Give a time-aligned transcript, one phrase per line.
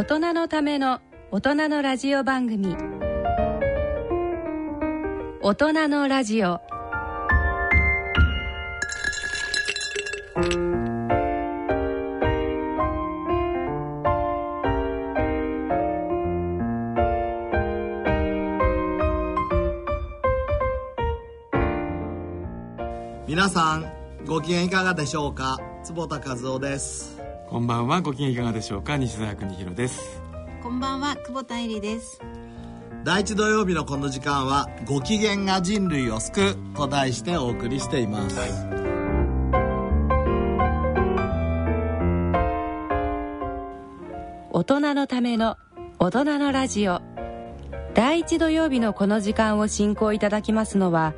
[0.00, 1.00] 大人のための
[1.30, 2.74] 大人のラジオ番組。
[5.42, 6.62] 大人のラジオ。
[23.28, 23.84] 皆さん
[24.24, 25.58] ご機嫌いかがでしょうか？
[25.84, 27.19] 坪田和夫です。
[27.50, 28.00] こんばんは。
[28.00, 28.96] ご機嫌いかがでしょうか。
[28.96, 30.22] 西澤邦弘です。
[30.62, 32.20] こんばんは久保田恵里です。
[33.02, 38.38] 第一土曜日のこの時間は「ご機嫌が人類を救う」と題してお送りしています、
[44.52, 45.56] 大人のための
[45.98, 47.00] 大人のラジオ。
[47.94, 51.14] 第一土曜日のこの時間を進行いただきますのは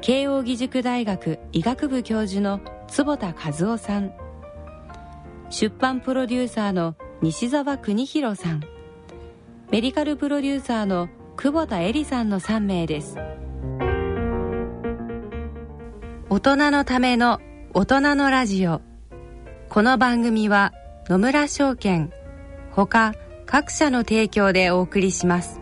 [0.00, 4.12] 慶應義塾大学医学部教授の坪田和夫さん
[5.52, 8.62] 出版プロデューサーの西澤邦弘さん。
[9.70, 13.18] メディカルプロデューサーの久保田恵里さんの3名です。
[16.30, 17.38] 大人のための
[17.74, 18.80] 大人のラジオ。
[19.68, 20.72] この番組は
[21.10, 22.10] 野村証券
[22.70, 23.12] ほか
[23.44, 25.61] 各社の提供でお送りします。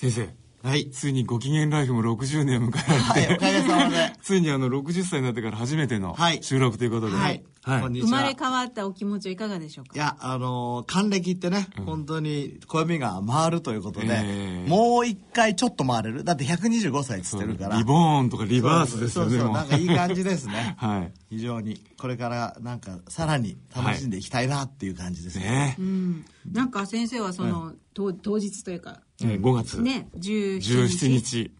[0.00, 0.28] 先生。
[0.62, 0.90] はい。
[0.90, 4.12] ついにご機嫌ライフも60年を迎えられて、はいおかげさまで。
[4.22, 6.42] ついにあの60歳になってから初めてのはい。
[6.42, 7.42] 収録ということで、はい。
[7.62, 7.82] はい。
[7.82, 8.08] こんにちは。
[8.08, 9.92] 生まれ変わったお気持ちはいかがでしょうか？
[9.94, 14.68] いやあのー還暦ってね、本当に暦が回るということで、ええ。
[14.68, 16.22] もう一回ちょっと回れる？
[16.24, 17.76] だって125歳っつってるから。
[17.76, 20.74] リボーンとかリバースですよねそうそうなんかいい感じですね。
[20.78, 21.12] はい。
[21.30, 21.80] 非常に。
[21.98, 25.44] これからなんかさらに楽しんでいきたいなっていう感じですね。
[25.44, 25.76] ね。
[25.78, 26.24] うん。
[26.52, 29.80] なんか先生はその、当当日というかえー5月。
[29.80, 31.18] ね17 17日。
[31.36, 31.50] 日。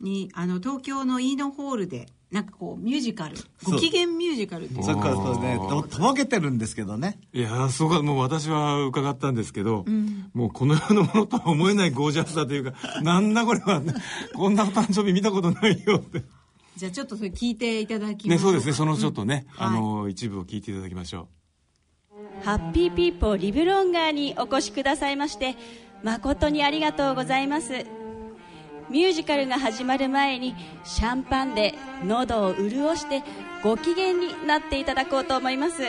[0.00, 4.84] にあの東京のイーノホールでなんかこうミュージカルご機嫌ミュージカルっていう。
[4.84, 7.18] そっからそうねととぼけてるんですけどね。
[7.32, 9.84] いやーそうかもう私は伺ったんですけど、
[10.34, 13.80] もうこの世のものとは思えないゴージャスさというか なんだこれは
[14.34, 16.24] こんなお誕生日見たことないよって。
[16.76, 19.62] じゃあちょっとそれ聞いていただきまねしょそうですねそのちょっとね、うん。
[19.64, 21.28] あの一部を聞いていただきましょ
[22.42, 25.56] ハッピーピーポーリブロンガーにお越しくださいまして
[26.02, 27.86] 誠にありがとうございます。
[28.88, 31.74] ミュージカルが始まる前にシャンパンで
[32.04, 33.22] 喉を潤して
[33.62, 35.82] ご機嫌になっていただこうと思います、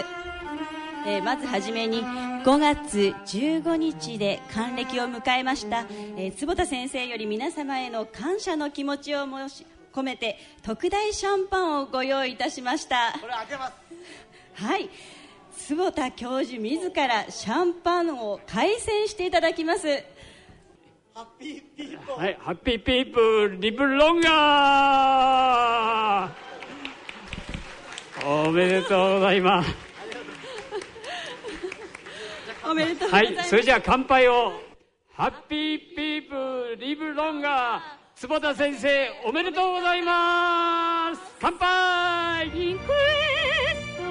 [1.05, 5.85] えーまずはじめに5月15日で還暦を迎えました、
[6.17, 13.13] えー坪田先生より皆様への感謝の気持ちを申し込めて特大シャンパンをご用意いたしました。
[13.21, 13.73] これ開けます。
[14.55, 14.89] はい
[15.67, 19.89] 坪田教授自らシャンパンを開栓していただきます。
[19.89, 19.95] は
[22.25, 29.69] い、ハッピーピープルリブロンガーおめでとうございます。
[32.65, 34.53] おめでとうございます、はい、それじゃあ乾杯を。
[35.15, 37.81] ハッピーピープルリブロンガー
[38.15, 41.19] 坪田先生おめでとうございます。
[41.41, 42.49] 乾杯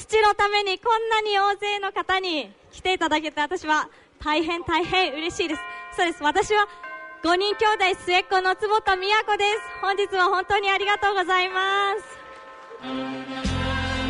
[0.00, 3.90] 父のためにこんなに大勢の方に来ていただけて私は
[4.24, 5.60] 大変大変嬉しいです。
[5.94, 6.22] そうです。
[6.22, 6.66] 私は
[7.22, 9.60] 5人兄弟末っ子の坪田美也子です。
[9.82, 12.02] 本日は本当にありがとうございます。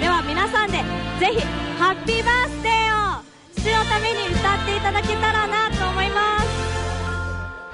[0.00, 0.78] では皆さんで
[1.18, 1.40] ぜひ
[1.76, 3.24] ハッピーバースデーを
[3.56, 6.46] 父のために歌っていただけたらなと思います。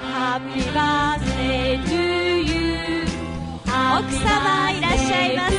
[0.00, 1.92] ハッピーバースデー to
[2.40, 3.04] you
[3.68, 5.55] 奥様いらっしゃいます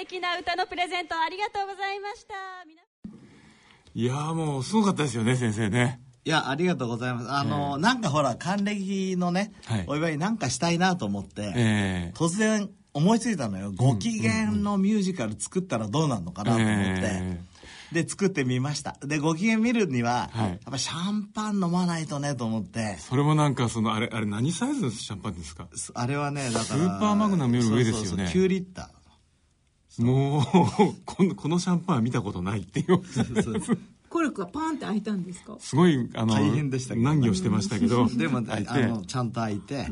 [0.00, 2.34] 敵な歌のプレゼントありがとうございました。
[2.66, 2.80] 皆
[3.92, 6.00] いやーもうすごかったですよね先生ね。
[6.24, 7.30] いや、ありがとうございます。
[7.30, 9.84] あの、なんかほら、還暦のね、はい。
[9.86, 12.16] お祝いなんかしたいなと思って、ええ。
[12.16, 13.72] 突然思いついたのよ。
[13.76, 16.72] ご機嫌のミュージカル作ったらどうなるのかなと思って。
[16.72, 17.40] え
[17.92, 18.96] で、作ってみました。
[19.04, 20.48] で、ご機嫌見るには、はい。
[20.50, 25.68] やっぱシャンパン飲まないとねと思って、それもなんかそのあれあれ何サイズのシャンパンですか？
[25.92, 26.64] あれはね、だから。
[26.64, 28.00] スーパーマグナムより上ですよね。
[28.00, 28.90] そうそうそう9リッタ
[29.98, 30.42] もう
[31.04, 33.00] この このシャンパンは見たことないっていう。
[34.08, 35.54] コルクがパーンって開いたんですか？
[35.60, 37.04] すごいあの大変でしたけど。
[37.06, 38.08] 難儀をしてましたけど。
[38.08, 39.86] でも、あの、ちゃんと開いて、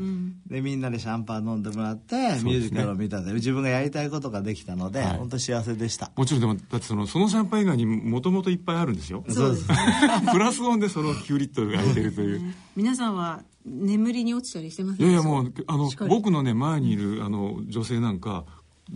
[0.47, 5.17] で、みんなでシャンパン飲んでもらって、ミュージカルを見たんで、自分がやりたいことができたので、はい。
[5.19, 6.11] 本当幸せでした。
[6.17, 9.23] もちろんでもだってそのそのシャンパン以外にもともといっぱいあるんですよ。
[9.29, 9.65] そうです。
[10.33, 12.53] プラスオンでその9リットルが空いてるという。
[12.75, 18.45] 皆さんは眠りに落ちたりしてますいやいやもうあの僕のね前にいるあの女性なんか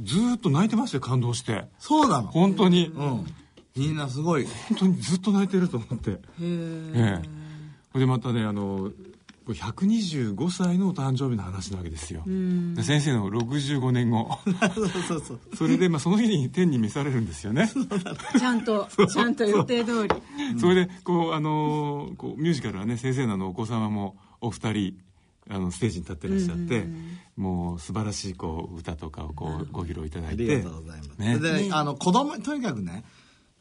[0.01, 1.65] ずーっと泣いてましたよ感動して。
[1.79, 2.27] そうなの？
[2.29, 3.25] 本当に、うん。
[3.75, 4.45] みんなすごい。
[4.69, 6.11] 本当にずっと泣いてると思って。
[6.11, 7.21] へええ。
[7.95, 8.91] えでまたねあの
[9.45, 12.23] これ125歳のお誕生日の話なわけですよ。
[12.25, 14.39] で先生の65年後。
[14.73, 15.39] そうそうそう。
[15.55, 17.69] それで、まあ、その日に天に召されるんですよね。
[18.39, 20.13] ちゃんとちゃんと予定通り。
[20.59, 24.97] それでこうあのーこうミュージカルはね先生のお子様もお二人
[25.49, 26.85] あのステージに立ってらっしゃって、
[27.35, 30.43] もう素晴らしいこう歌とかをこうご披露いただいて。
[30.43, 31.17] ありがとうございます。
[31.17, 31.39] ね。
[31.39, 33.03] で、あの、子供、とにかくね、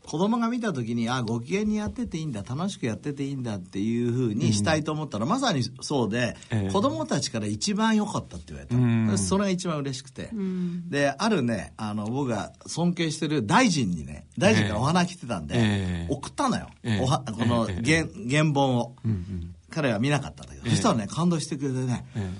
[0.04, 6.72] 子供が見た時に、あ、ご機嫌にやってていいんだ、楽しくやってていいんだっていうふうにしたいと思ったら、まさにそうで、ええ。
[6.72, 8.76] 子供たちから一番良かったって言われた。
[8.76, 8.78] う
[9.14, 9.18] ん。
[9.18, 10.30] それが一番嬉しくて。
[10.88, 16.06] で、あるね、あの、僕が尊敬してる大臣にね、大臣からお花来てたんで、ええ。
[16.10, 16.68] 送ったのよ。
[16.82, 17.00] ええ。
[17.00, 18.06] おはこのええ。
[18.28, 18.96] 原、原本を。
[19.04, 20.70] うんうん彼は見なかったんだけど、ええ。
[20.70, 22.30] そしたらね、感動してくれてね、え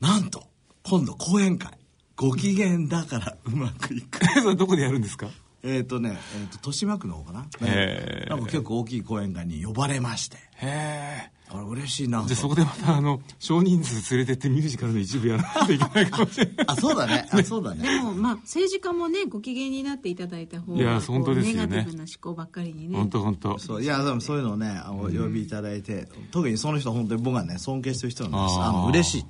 [0.00, 0.44] なんと、
[0.82, 1.70] 今度講演会。
[2.16, 4.18] ご機嫌だからうまくいく。
[4.36, 5.28] え それどこでやるんですか？
[5.62, 10.36] えっ、とね、えー、と豊島区の方かな、へーなんか結構大きい講演会に呼ばれまして。
[10.36, 17.28] へえあれ嬉しいなとじゃあそこでまたあの少人数連れてってミュージカルの一部やらないといけないかもしれないあそうだね。
[17.32, 17.82] あそうだね。
[17.82, 21.66] でもまあ政治家もねご機嫌になっていただいた方がいや本当ですよね。
[21.66, 22.96] ネガティブな思考ばっかりにね。
[22.96, 23.58] 本当本当。
[23.58, 28.58] そういやでもそういうのをねお呼びいただいて、特にその人本当に僕がね尊敬してる人なんです。
[28.60, 29.24] あの嬉しい。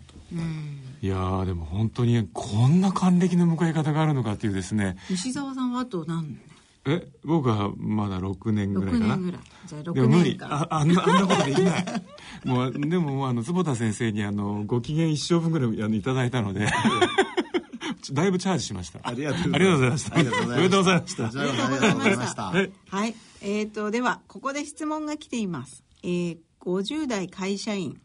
[1.02, 4.96] いやーでも本当にこんな還暦の迎え方があるのかっていうですね。
[5.10, 6.38] 西澤さんはあと何
[6.88, 9.16] え僕はまだ6年ぐらい6かな。
[9.16, 9.40] 年ぐらい。
[9.66, 10.38] じゃあ6でも無理。
[10.40, 11.84] ああんなあんなことできない。
[12.44, 16.66] もうでもあの坪田先生にあのご機嫌一生分ぐらいあのいただいたので。
[18.12, 19.00] だいぶチャージしました。
[19.02, 20.48] ありがとうございましたありがとうご
[20.84, 21.24] ざいました。
[21.26, 22.42] ありがとうございました。
[22.44, 22.70] はい。
[22.88, 23.14] はい。
[23.42, 28.00] えー、とではここで質問が来ています、えー、50代会社員。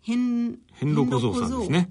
[0.00, 1.88] 変変路小僧さんですね。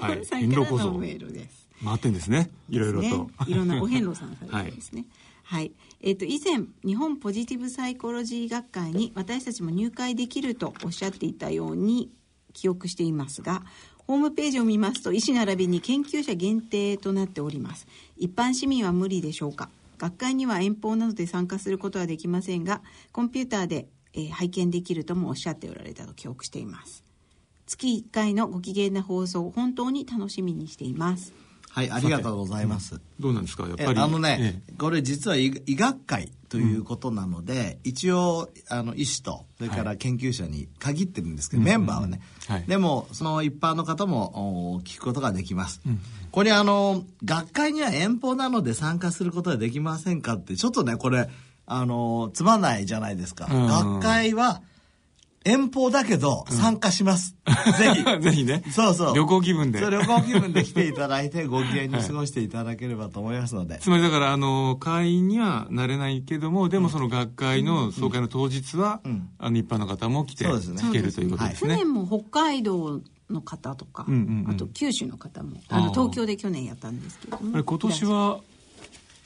[0.00, 0.24] はい。
[0.24, 0.92] 変路小僧。
[0.92, 1.68] のメールです。
[1.84, 2.50] 回ってんですね。
[2.68, 5.00] いろいろと、ね、いろんなお遍路さんされてるんですね。
[5.00, 5.08] はい、
[5.50, 12.08] はいえっ、と以前日本ポジティブサイコロジー学会に私たちも入会できるとおっしゃっていたように
[12.52, 13.64] 記憶していますが、
[14.06, 17.88] ホームページを見ますと医師並びに研究者限定となっております。
[18.16, 19.70] 一般市民は無理でしょうか？
[19.98, 22.80] 学会には遠方などで参加することはできませんが、
[23.10, 27.02] コンピューターで、えー拝見できるともおっしゃっておられたと記憶しています。
[27.66, 31.32] 月1回のご機嫌な放送本当に楽しみにしています。
[31.70, 33.62] はいありがとうございます、どうなんですか？
[33.62, 34.00] やっえぱり。
[34.00, 42.64] あのね、えこれ実は医医学会ということなので、一応あの医師とそれから研究者に限ってるんですけど、メンバーはね、はい。
[42.66, 45.80] でもその一般の方もお聞くことができます、
[46.32, 51.28] これあの学会には遠方なので参加することはできませんかってちょっとねこれ
[51.66, 53.66] あのつまんないじゃないですか、うん。
[53.68, 54.60] 学会は
[55.42, 57.34] 遠方だけど参加します。
[57.78, 58.22] ぜひ。
[58.22, 58.62] ぜひね。
[58.70, 59.14] そうそう。
[59.14, 59.78] 旅行気分で。
[59.78, 63.78] そう旅行気分で来ていただいて、ご機嫌に過ごしていただければと思いますので。
[63.82, 69.00] つまりだから、あの、会員にはなれないけども、でもその学会の総会の当日は、
[69.38, 71.76] あの、一般の方も来て、そうですね聞けるということです去ね。
[71.76, 78.40] 年も北海道の方とか、うんうんうんあと九州の方もあの東京で去年やったんですけれどもあれ今年は、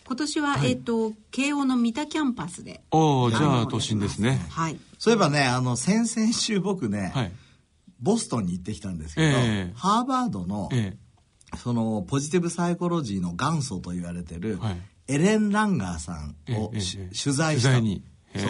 [0.07, 4.41] 今年は、えっ、と慶応の三田キャンパスでおーじゃあの都心ですね。
[4.51, 7.33] はいそういえばね、あの、先々週僕ね、はい。
[8.01, 10.97] ボストンに行ってきたんですけど、ええハーバードの、え
[11.59, 16.57] その、ポジティブサイコロジーの元祖と言われてる、はいエレン・ランガーさんえ。
[16.57, 18.03] を、ええしええ取材した取材に。
[18.35, 18.49] そう。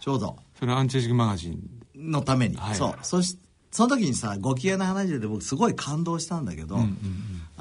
[0.00, 0.36] ちょうど。
[0.58, 1.80] それはアンチエイジングマガジン。
[1.96, 3.38] のために、はいそうそし
[3.70, 6.76] その時にさご機嫌な話で僕すごい感動したんだけど、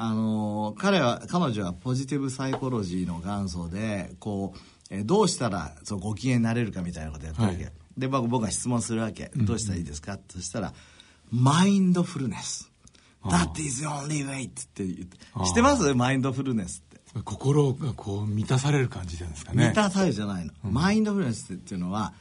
[0.02, 7.74] あのー彼は彼女はポジティブサイコロジーの元祖でこう、えーどうしたらそうご機嫌になれるかみたいなことやったわけ、はい。
[7.98, 10.18] で僕僕が質問するわけ、どうしたらいいですか？
[10.30, 10.74] そしたら
[11.32, 12.72] 「マインドフルネス」
[13.26, 15.62] 「That is the only way」って言って知って。
[15.62, 15.94] ます？
[15.94, 17.22] マインドフルネスって。
[17.26, 19.66] 心がこう満たされる感じなんですかね。
[19.66, 22.14] 満たされるじゃないの、マインドフルネスっていうのは、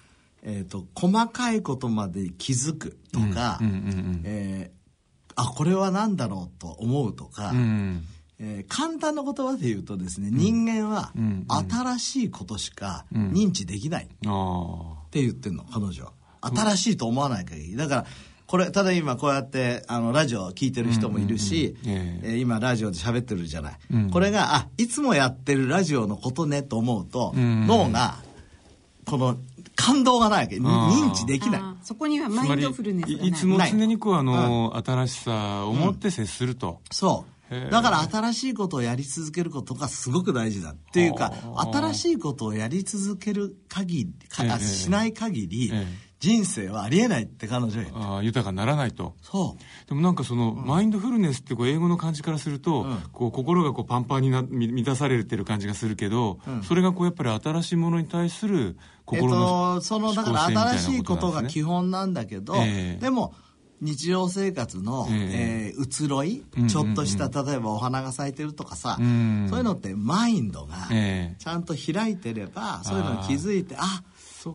[0.43, 3.83] えー、と細かいことまで気づくとか、うんうんうんう
[4.19, 4.23] ん。
[4.25, 4.78] えー
[5.41, 8.05] あこれは何だろうと思うとか、うん。
[8.41, 11.47] えー簡単な言葉で言うとですね、人間はうん。
[11.49, 13.31] 新しいことしかん。
[13.33, 16.13] 認知できないっあて言ってんの彼女は。
[16.41, 17.77] 新しいと思わない限り。
[17.77, 18.07] だから
[18.47, 21.91] これただ今こうやってあのラジオを聞いてる人もいるし、うん。
[21.91, 21.99] うん。
[21.99, 22.21] うん。
[22.25, 24.11] え今ラジオで喋ってるじゃない、うん。
[24.11, 27.67] これがあいつもやってるラジオのことねと思うと、うん。
[27.67, 28.17] 脳が
[29.05, 29.37] この
[29.77, 30.57] 感動がないわけ。
[30.57, 31.63] 認知できない。
[31.83, 32.29] そこにはあ。
[32.29, 33.27] マインドフルネスがない。
[33.27, 36.81] いいつも常にこう、あの、新しさを持って接すると。
[36.91, 37.39] そう。
[37.55, 46.09] へえだから新しいことをやり続けることがすごく大事だっていうかはあ新しいことをやり続ける限りしない限り、ええ。
[46.21, 49.15] 人生はありえないって彼女は言ってああ豊かにならないと。
[49.23, 49.89] そう。
[49.89, 52.99] でもなんかその、マインドフルネスってこう英語の漢字からすると、うん。
[53.13, 58.77] こう心がこうパンパンになみ満たされてる感じがするけど、それがこうやっぱり新しいものに対する
[59.13, 63.01] えっ心の、と、そのだから新しいことが基本本なんだけど、ええ。
[63.01, 63.35] でも
[63.81, 65.79] 日常生活の、ええ。
[65.79, 66.69] ー移ろい、うんうんうん。
[66.69, 71.37] ちょっとした例えばお花が咲いてるとかさ、うんそういうのってマインドがええ。
[71.39, 74.03] ちゃんと開いてれば、そういうのに気づいてあ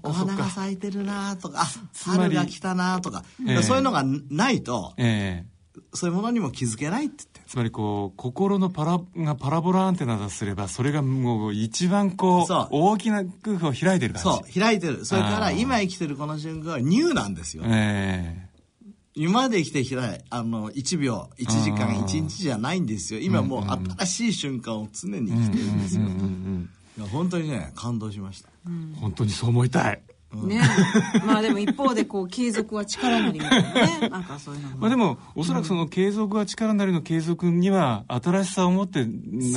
[0.02, 1.66] お花が咲いてるなとかあ
[2.06, 3.64] 春が来たなとか、ええ。
[3.64, 5.53] そういうのがないとええ
[5.94, 7.42] そういうものにも気づけないって言って。
[7.48, 15.06] つまりこう心のパラがパラボラアンテナだとすればそれがもう一番こう大きな空間を開いてる感じそう開いてる。
[15.06, 18.50] それから今生きてるこの瞬間はニューなんですよ、え
[19.16, 22.04] 今まで生きてきたあの1秒1時間あー。
[22.04, 23.20] 1日じゃないんですよ。
[23.20, 23.64] 今もう
[24.00, 30.02] 新しい瞬間を常に生きてるんですよ、いや本当にね感動しました、うん本当にそう思いたい
[30.38, 30.62] ね。
[31.26, 34.10] まあでも一方でこう継続は力なりみたいなね。
[34.10, 34.78] なんかそういうのも。
[34.78, 39.06] まあでもおそらくその継続は力なりの継続には新しさを持って、あ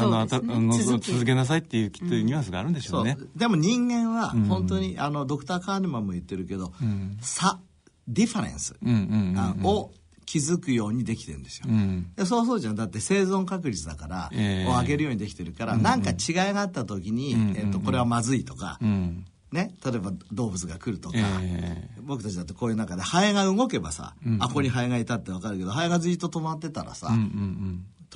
[0.02, 3.16] のあたあの続けなさいっていうきっとニュアンスがあるんでしょそううね。
[3.34, 6.72] でも人間は本当に、あのドクター・カーネマンも言ってるけど、
[7.20, 7.58] 差
[8.08, 8.74] ディファレンス、
[9.64, 9.90] を
[10.26, 12.10] 気づくようにできてるんですよ、うん。
[12.16, 12.74] でそうそうじゃん。
[12.74, 14.70] だって生存確率だから、ええ。
[14.70, 27.22] を上げるようにできてるから、なんか違いがあった時に、えっとこれはまずいとか、うんね、例えば動物が来るとか、え僕たちだってこういう中でハエが動けばさ、あここにハエがいたって分かるけどハエがずっと止まってたらさ、うんうんう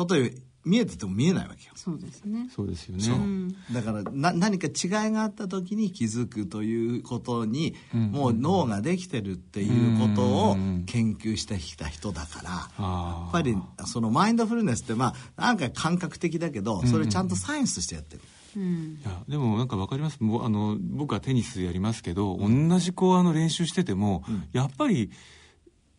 [0.05, 0.09] ん。
[0.09, 1.73] 例えば見えてても見えないわけよ。
[1.75, 2.49] そうですね。
[2.55, 3.55] そうですよね。
[3.73, 10.57] だからな何か違いがあった時に気づくということに、もう脳ができてるっていうことを
[10.87, 13.57] 研究してきた人だから、やあっぱり
[13.87, 20.23] そのマインドフルネスってまあなんか感覚的だけどそれちゃんとサイエンスとしてやってる、うんいやでもなんかわかります？
[20.23, 25.11] もうあの僕はテニスやりますけど、同じこうあの練習してても、やっぱり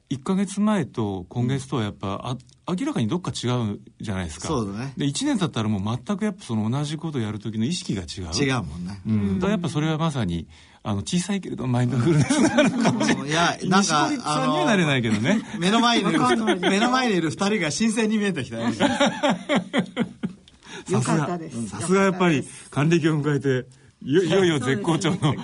[0.10, 2.38] 1か月前と今月とはやっぱあ
[2.78, 4.50] 明らかにどっか違うじゃないですか。
[4.50, 4.94] そうだね。
[4.98, 8.34] で1年経ったらもう全くやっぱその同じことをやる時の意識が違う。
[8.36, 10.48] 違うもんね、うん、だからやっぱそれはまさに
[10.84, 13.30] あの小さいけれどマインドフルネスなのかもしれない。
[13.30, 15.42] いやなんか西堀さんにはなれないけどね。
[15.60, 16.20] 目の前にいる
[16.60, 18.70] 目の前にいる二人が新鮮に見えてきたよ
[20.90, 21.70] よかったです。
[21.70, 23.68] さすがやっぱり還暦を迎えて
[24.04, 24.48] いよい。
[24.50, 25.36] よ絶好調の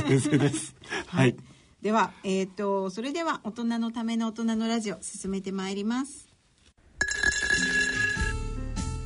[0.00, 0.74] 先生です。
[1.06, 1.36] はい。
[1.82, 6.28] では、えっ、と、それでは大人のための大人のラジオ進めてまいります。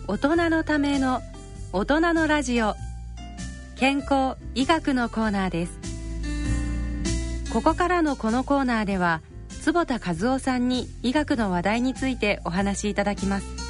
[0.07, 1.21] 大人のための
[1.73, 2.77] 大人のラジオ
[3.77, 5.79] 健康医学のコーナーです。
[7.53, 9.23] ここからのこのコーナーでは
[9.63, 13.68] 坪田和夫さんに医学の話題についてお話しいただきます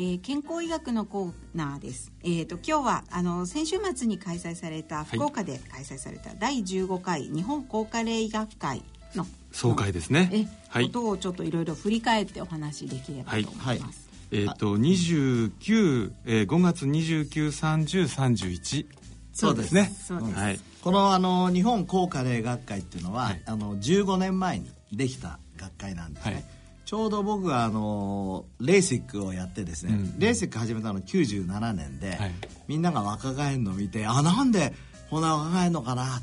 [0.00, 2.12] えー健康医学のコーナーです。
[2.22, 8.84] えっ、と今日はあの先週末に開催された福岡で開催された第15回日本高加齢医学会
[9.16, 10.30] の総会ですね。
[10.32, 10.86] え、はい。
[10.86, 14.08] ことをちょっといろいろ振り返ってお話しできればと思います。
[14.30, 18.86] えっ、と29、えー、5月293031
[19.32, 19.74] そうです。
[19.74, 19.92] ね。
[20.06, 20.34] そうです。
[20.34, 20.60] はい。
[20.80, 26.44] このあの日本高加齢学会っていうのは、あの15年前にできた学会なんですね、はい
[26.88, 30.18] ちょうど僕はあのレーシックをやってですね、うん。
[30.18, 32.32] レーシック始めたの97年で、はい。
[32.66, 34.72] みんなが若返るのを見てあなんで
[35.10, 36.22] こんな若返るのかな？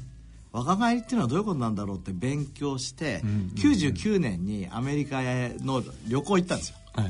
[0.52, 6.78] 若返りっていうのはどういうことなんだろうって勉強して、うんうん99年にアメリカへの旅行行ったんですよ。
[6.96, 7.06] はい。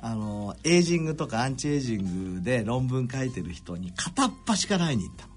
[0.00, 5.32] あのエイジングとかアンチエイジングで論文書いてる人に片っ端から会いに行ったの。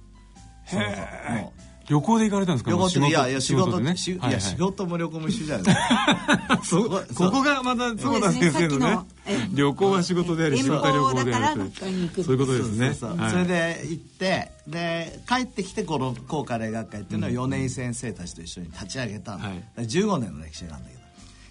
[0.66, 2.72] そうそうもう旅行で行かれたんですか？
[2.72, 3.98] 旅行っていやいや仕事でね。
[3.98, 4.34] しいはいはい。
[4.36, 5.78] や仕事も旅行も一緒じゃない。
[6.64, 8.22] そここがまたそう。
[8.22, 8.52] だそうですね。
[8.52, 9.00] 先生のね
[9.54, 12.88] 旅行は仕事であり仕遠事は旅行であると学会に行くそういうことですね。
[12.94, 13.32] そうそうはい。
[13.32, 19.64] それで行ってで帰ってきてこの高加齢学会っていうのを米井先生たちと一緒に立ち上げたの、はい。
[19.82, 21.02] 15年の歴史なんだけど。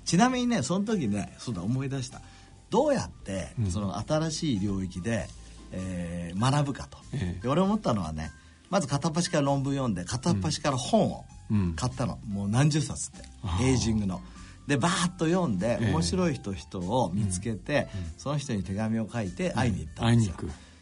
[0.06, 2.22] ちなみにねその時ねそうだ思い出した。
[2.70, 5.28] どうやってその新しい領域で、
[5.72, 7.42] えー学ぶかと、ええ。
[7.42, 8.30] で俺思ったのはね
[8.70, 11.74] まず片っ端から論文読んで片っ端から本をうん。
[11.74, 13.28] 買ったの、もう何十冊って。
[13.64, 14.20] エイジングの。
[14.68, 15.90] でバーッと読んでええ。
[15.90, 20.36] 面白い人人を見つけて、その人に手紙を書いて会いに行ったんですよ、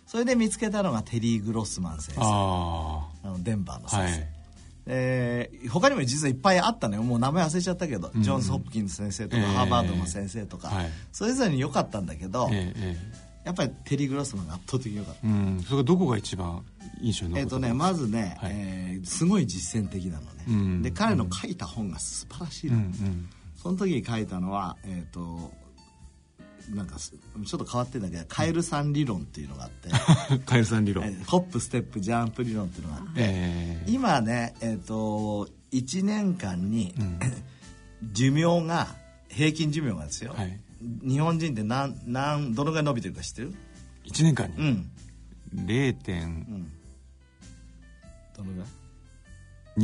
[0.06, 2.20] それで見つけたのがテリー・グロスマン先生。
[2.22, 4.28] ああのデンバーの先生、はい。
[4.86, 7.02] えー他にも実はいっぱいあったのよ。
[7.02, 8.22] もう名前忘れちゃったけど、うん。
[8.22, 9.46] ジョンズ・ホプキンス先生とか、ええ。
[9.54, 10.90] ハーバードの先生とか、はい。
[11.12, 15.20] それぞれに良かったんだけど、あえええやっぱりテリー・グロスマンが圧倒的に良かった。
[15.24, 16.62] えうんそれがどこが一番
[17.00, 18.52] 印象に残えっ、ったとねまずね、はい。
[18.54, 20.82] えーすごい実践的なのね、うん。
[20.82, 23.28] で彼の書いた本が素晴らしいうんの、うん。
[23.56, 25.50] その時に書いたのはえっ、と
[26.74, 27.14] なんかす
[27.46, 29.88] ちょっと変わってるんだけどカエルさん理論っていうのがあって、
[30.44, 31.06] カエルさん理論。
[31.06, 37.18] えーホップステップジャンプ理論っていうのがあって、ええ今ねえっ、と1年間に、うん。
[38.12, 38.94] 寿命が
[39.28, 43.54] 平均寿命がですよ、はい日本人って何何どのぐらい伸びてるか知ってる
[44.04, 44.56] ？1年間に？
[44.56, 44.90] うん、
[45.66, 46.72] 0.2うん、
[48.36, 48.68] どのぐらい？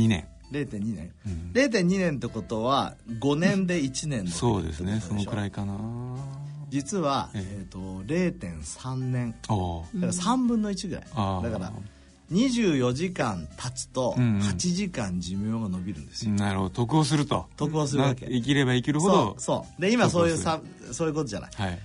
[0.07, 0.27] 年。
[0.51, 1.51] 0.2年、うん。
[1.53, 5.01] 0.2年ってことは5年で1年のそうですね。
[5.01, 5.75] そのくらいいかな。
[6.69, 7.57] 実は、ええ。
[7.61, 9.35] えー、と0.3年。
[9.49, 11.73] おだから3分の1ぐらい、だから
[12.31, 14.41] 24時間経つとうんうん。
[14.41, 16.69] 8時間寿命が伸びるんですよ、なるほど。
[16.71, 17.45] 得をすると。
[17.55, 18.25] 得をするわけ。
[18.25, 19.81] な生きれば生きるほそどうそう。
[19.81, 20.61] で今そういうさ
[20.91, 21.51] そういうことじゃない。
[21.55, 21.79] はい。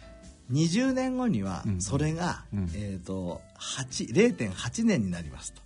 [0.52, 1.80] 20年後にはうん。
[1.80, 2.70] それが、うん。
[2.74, 5.60] えー、と8 0.8年になりますと。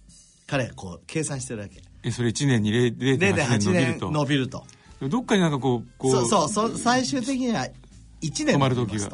[0.47, 1.83] 彼はこう計算してるわけ。
[2.03, 4.11] えそれ1年に0 0.8 0.8年年伸びると。
[4.11, 4.67] 伸びると。
[5.09, 7.67] どっかになんかこうこそうそうそう最終的には
[8.23, 9.11] 1年止まる時が。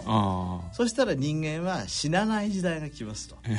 [0.73, 3.37] そしたら人間は死なない時代が来ますと。
[3.45, 3.57] え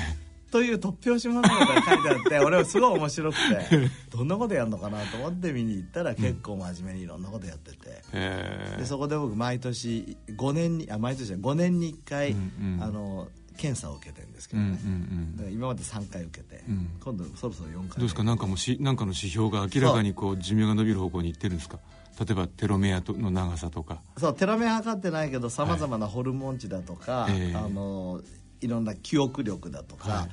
[0.51, 7.77] という突拍子もないことが書いてあって 俺はすごい面白くてどんなことやるのかなと思って見に行ったら結構真面目にいろんなことやってて、
[8.13, 15.35] えでそこで僕毎年5年にあ毎年じゃない5年に1回、うんうんあの検査を受けてるんですけうんうどね、ん。
[15.35, 16.89] だから今まで3回受けて、うん。
[16.99, 18.23] 今度そろそろ4回どうですか？
[18.23, 21.77] なんかもうしなんかの指標が明らかにこう寿命が伸びる方向にいってるんですか？
[22.19, 24.01] 例えばテロメアとの長さとか。
[24.17, 27.55] そうテロメア測ってないけどさまざまなホルモン値だとか、ええ。
[27.55, 28.21] あの
[28.61, 30.29] いろんな記憶力だとか、はい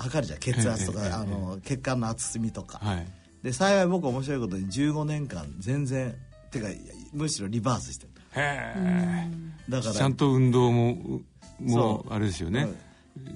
[0.00, 3.06] 測るじゃん血圧とか、あの血管の厚みとか、はい。
[3.42, 6.14] で幸い僕面白いことに15年間全然
[6.50, 6.68] てか
[7.12, 8.10] むしろリバースしてる。
[8.32, 9.30] へえ。
[9.68, 11.22] だからちゃんと運動もも
[11.68, 12.10] そう。
[12.10, 12.68] うあれですよね。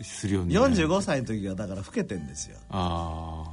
[0.03, 0.59] するように。
[0.59, 2.59] 45歳の時はだから老けてんですよ。
[2.71, 3.45] あ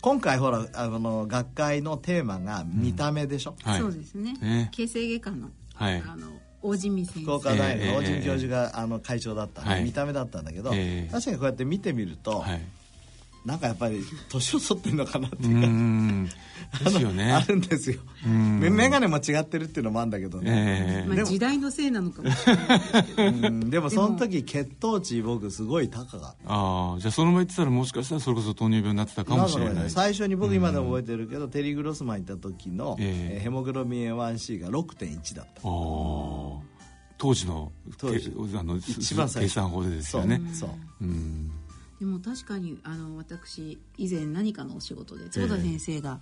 [0.00, 3.80] 今回ほらあの学会のテーマが見た目でしょ、あはい。
[3.80, 4.34] そうですね。
[4.34, 4.68] ね。
[4.72, 6.02] 形成外科の,、はい。
[6.06, 6.28] あの
[6.62, 11.12] 大地味先福生岡大学ええの大神教授があの会長だった見た目だったんだけど、ええ。
[11.12, 12.60] 確かにこうやって見てみると、はい
[13.44, 15.60] なんかやっぱり年を取ってるのかなってういう。
[15.60, 16.28] か、ん。
[16.72, 17.28] あですよね。
[17.28, 18.60] のあるんですよ、うん。
[18.60, 21.06] め眼鏡も違ってるっていうのもあるんだけどね、ええ。
[21.06, 23.48] まあ、でも時代のせいなのかもしれないですけど。
[23.48, 23.70] うん。
[23.70, 26.26] でもその時血糖値僕すごい高かった。
[26.46, 29.74] ああじゃあそのまま言ってたらもしかしたらそれこそ糖尿病になってたかもしれんない。
[29.74, 33.36] かね最初に僕今でも覚えてるけど、テリー・グロスマン行った時の、ええ。
[33.36, 35.60] えーヘモグロビン A1C が6.1だった。
[35.62, 36.72] ああ。
[37.18, 38.30] 当時の当時。
[38.30, 39.48] けあの一番最初。
[39.48, 40.40] 計算法でですよね。
[40.54, 40.70] そう。
[41.02, 41.50] うん
[42.02, 46.18] でも確かにあの私以前何かのお仕事で坪田先生が、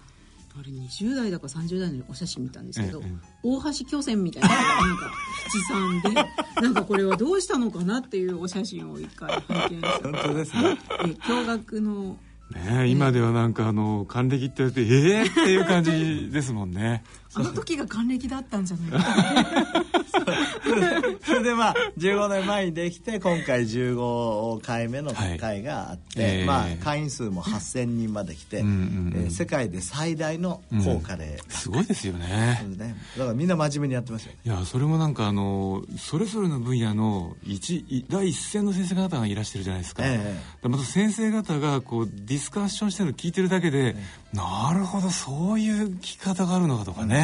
[0.55, 3.11] あれ20代だか30代のお写真見たんですけど、ええ
[3.43, 5.11] 大橋巨泉みたいななんか
[5.49, 6.23] 七三で
[6.61, 9.89] なんかこれはどうしたのかなっていうお写真を一回拝見した。
[10.03, 10.79] 本当ですね。
[10.99, 12.19] え驚愕の。
[12.51, 19.85] ねえ今ではなんかあの還暦って言われてええっていう感じですもんねあの時が還暦だったんじゃないか。
[21.25, 26.47] それでまあ15年前にできて今回15回目の会があって、はいえー。
[26.47, 32.63] まあ会員数も8000人まで来て、うんうんうんえー世界で最大の高カレー、すごいですよね。
[32.77, 32.97] ね。
[33.17, 34.33] だからみんな真面目にやってますよ。
[34.45, 43.97] いやそれもなんかあのそれぞれの分野の一い第一線の先生方がいらしてるじゃないですか,、えまた先生方がこうディスカッションしてるのを聞いてるだけで、
[44.33, 47.20] なるほどそういう聞き方があるのかとかね、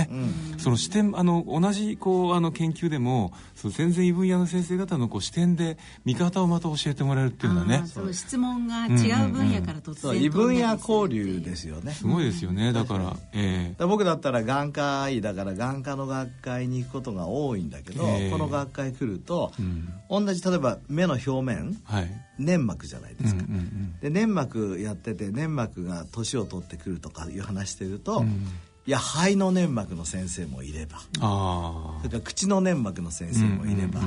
[0.58, 7.82] その視点あの同じこうあの研究でもその全然異分野の先生方のこう視点で見方をまた教えてもらえるっていうのはね。
[7.86, 11.92] そう質問が違う分野から突然そう異分野交流流ですよね。
[11.92, 12.72] すごいですよね。
[12.72, 18.30] だから、えだから僕だったら眼科医だから眼科の学会に行くことが多いんだけど、ええ。
[18.30, 19.52] この学会来ると、
[20.08, 22.26] 同じ例えば目の表面はい。
[22.38, 24.00] 粘膜じゃないですか、うんうんうん。
[24.00, 28.46] で粘膜やってて粘膜が年を取ってくるとかいう話してると、うん
[28.86, 30.98] いや肺の粘膜の先生もいれば。
[31.20, 34.06] あそれから口の粘膜の先生もいれば、そ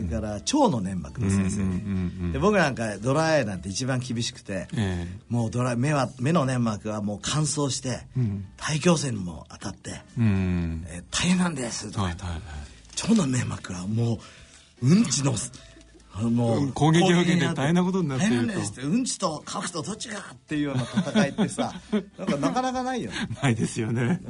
[0.00, 8.46] れから腸の粘膜の先生で僕なんかドライアイなんて一番厳しくて、えもうドライ目は目の粘膜はもう乾燥して、うん。
[8.56, 10.86] 大気汚染にも当たって、えうん。
[10.88, 12.40] えー大変なんですとか、はいはいはい。
[13.02, 14.18] 腸の粘膜はもう
[14.88, 15.34] うんちの
[16.18, 18.82] あのうん攻撃を受けて大変なことになっていると。
[18.82, 21.74] うんちとカクとどっちがっていうような戦いってさ
[22.18, 23.28] なんかなかなかないよね。
[23.42, 24.20] ないですよね、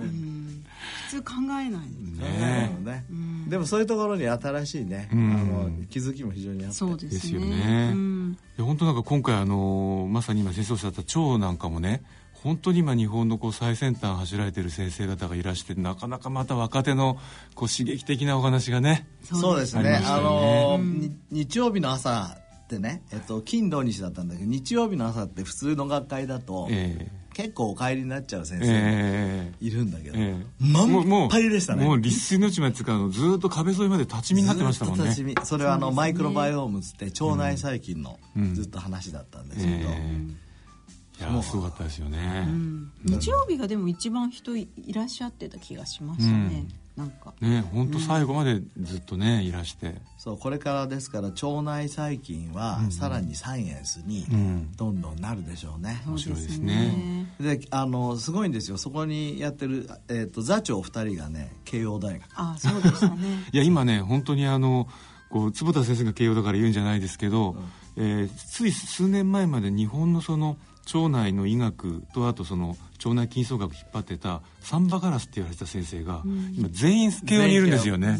[1.10, 2.76] 普通考えないね。
[2.84, 3.04] ね。
[3.48, 5.32] でもそういうところに新しいね、うん。
[5.32, 12.02] あの気づきも非常にあってそうですねですよねうんいや本当なんか今回あのまさに今先生おっしゃった腸なんかもね
[12.46, 17.18] 本当に今日本のこう最先端走られてる先生方がいらしてなかなかまた若手の
[17.56, 19.80] こう刺激的なお話がねそうですね。
[19.80, 30.36] ありましたあのに日曜日の朝ってね、えっと、金土日だったんだけど日曜日の朝って普通の学会だと、え結構お帰りになっちゃう先え生いるんだけど、ええ。
[30.40, 31.84] え満杯でしたね。
[31.84, 35.10] もう立水の地まで使うのずっと壁沿いまで立ち見になってましたもんね。
[35.12, 38.54] ずっと立ち見それはあの、マイクロバイオームつって腸内細菌のうん。
[38.54, 40.45] ずっと話だったんですけど、ええ
[41.18, 42.46] いやすごかったですよね、
[43.04, 47.34] 日曜日がでも一番人いらっしゃってた気がしましたね、なんか。
[47.40, 50.00] ね本当最後までずっとねいらして。
[50.18, 54.72] そうこれからですから腸内細菌はさらにサイエンスにうん。
[54.76, 57.26] どんどんなるでしょうね、面白いですね。
[57.38, 58.78] であのすごいんですよ。
[58.78, 62.22] そこにやってる、えー、と座長2人がね慶応大学。
[62.34, 63.44] あそうでしたね。
[63.52, 64.88] いや今ね本当にあの
[65.30, 67.56] こう坪田先生が慶応だから言うんじゃないですけど、
[67.96, 70.56] えーつい数年前まで日本のその
[70.94, 76.22] 腸内の医学とあとその腸内筋層学を引っ張ってたサンバガラスって言われてた先生が、
[76.54, 78.18] 今全員慶応にいるんですよね。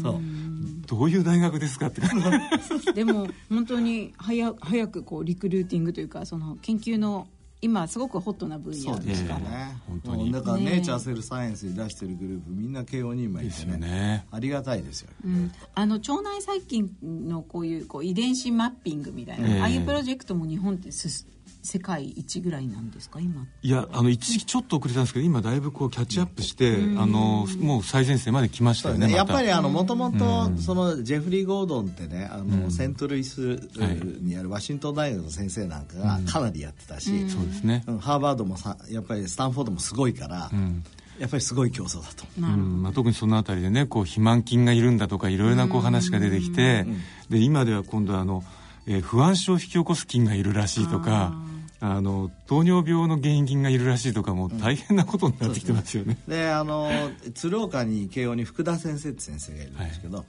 [0.85, 2.01] どういう大学ですかって。
[2.93, 7.27] でも本当に早早くこうリクルーティングというかその研究の
[7.59, 10.31] 今すごくホットな分野ですからええね本当に。
[10.31, 10.65] だから、ね。
[10.65, 13.73] ネイチャーセルサイエンスに出してるグループみんな慶応に今いですてね。
[13.73, 14.27] よね。
[14.31, 19.61] ありがたいですよ、うん、あの腸内細菌のこういうこう遺伝子マッピングみたいな、ええ。
[19.61, 21.25] ああいうプロジェクトも日本ってす
[21.67, 23.19] 世界一ぐらいなんですか？
[23.19, 23.45] 今。
[23.61, 33.41] いやあの一時期ちょっと遅れたんですけど今だいぶこうキャッチアップして、あのもう最前線まで来ましたよねやまったぱりあのもともとそのジェフリー・ゴードンってねあの、セントルイス
[33.77, 37.97] はいにあるワシントン大学の先生なんかがかなりやってたし、そうですね、うん。
[37.99, 40.83] ハーバードもさやっぱりスタンフォードもすごいから、うん。
[41.19, 42.25] やっぱりすごい競争だと。
[42.39, 42.83] うん。
[42.83, 46.85] まあ、特にそのあたりでねこう肥満菌がいるんだとかいろいろなこう話が出てきて
[47.29, 48.43] で今では今度あの、
[48.85, 51.33] えー不安症を引き起こす菌がいるらしいとか
[51.79, 56.17] あの糖尿病の原因菌がいるらしいとかもう大変なことになってきてますよね。
[56.27, 56.89] であの
[57.35, 60.25] 鶴岡に慶応に福田先生って先生がいるんですけど、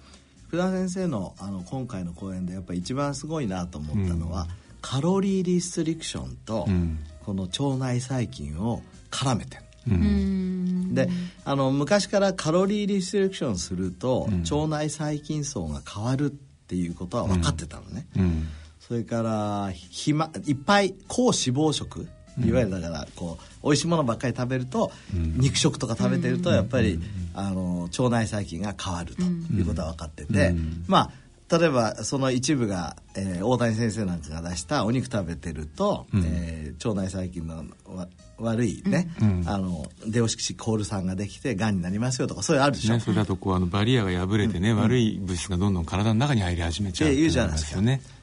[0.48, 4.46] 福田先生のあの今回の講演でやっぱり一番すごいなと思ったのは、
[4.82, 6.98] カロリーリストリクションと、うん。
[7.24, 9.56] この腸内細菌を絡めて。
[9.56, 9.62] る。
[9.90, 10.94] うん。
[10.94, 11.08] で
[11.44, 18.48] あの昔からカロリーリストリクションすると、腸内細菌層が変わるっていうことは分かってたのね、うん
[18.88, 22.08] それから肥満いっぱい高脂肪食。
[22.44, 27.00] いわゆるだからこう美味しいものばっかり食べると、肉食とか食べてるとやっぱり、
[27.34, 30.54] あの腸内細菌が変わるということは分かってて、
[30.86, 31.10] ま
[31.50, 38.06] あ例えばその一部が、えー大谷先生なんかが出したお肉食べてると、えー腸内細菌のわ
[38.38, 39.10] 悪いね、
[39.46, 47.80] あのデオシキシコール酸ができてがんになりますよとかそういうのあるでしょ、ね、それだとこうあのバリアが破れてね、悪い物質がどんどん体の中に入り始めちゃうって言うじゃないですか。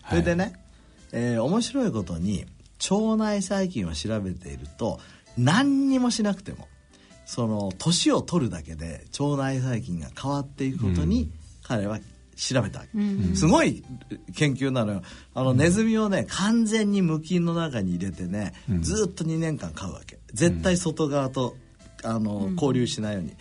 [0.09, 0.53] それでね、
[1.11, 2.45] えー面白いことに
[2.89, 4.99] 腸内細菌を調べていると
[5.37, 6.67] 何にもしなくても
[7.25, 11.31] その年を取るだけで腸内細菌が変わっていくことに
[11.63, 11.99] 彼は
[12.35, 13.83] 調べたわけ、すごい
[14.35, 15.01] 研究なのよ。
[15.33, 20.19] あのネズミをね完全に無菌の中に入れてね、ずっと2年間飼うわけ。
[20.33, 21.55] 絶対外側と
[22.03, 23.33] あの交流しないように、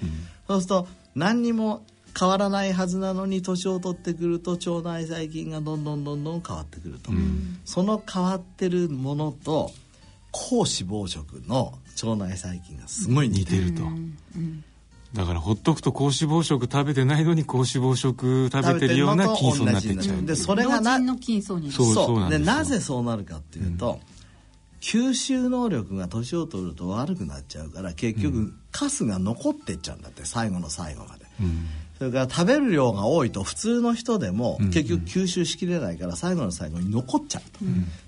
[0.46, 1.84] そうすると何にも
[2.18, 7.10] 変わらないはずなのに年を取ってくると腸内細菌がどんどんどんどん変わってくると、
[7.64, 9.70] その変わってるものと
[10.30, 13.82] 高脂肪食の腸内細菌がすごい似てると、
[15.14, 24.00] だからほっとくと高脂肪食食べてないのに高脂肪食食べてるような筋層になってっちゃうでそれがなの筋層にそうそうなんでなぜそうなるかっていうと、
[24.80, 31.24] 吸収能力が年を取ると悪くなっちゃうから結局カスが残ってっちゃうんだって最後の最後まで、
[31.98, 37.58] それから食べる量が多いと普通の人でも結局吸収しきれないから最後の最後に残っちゃうと、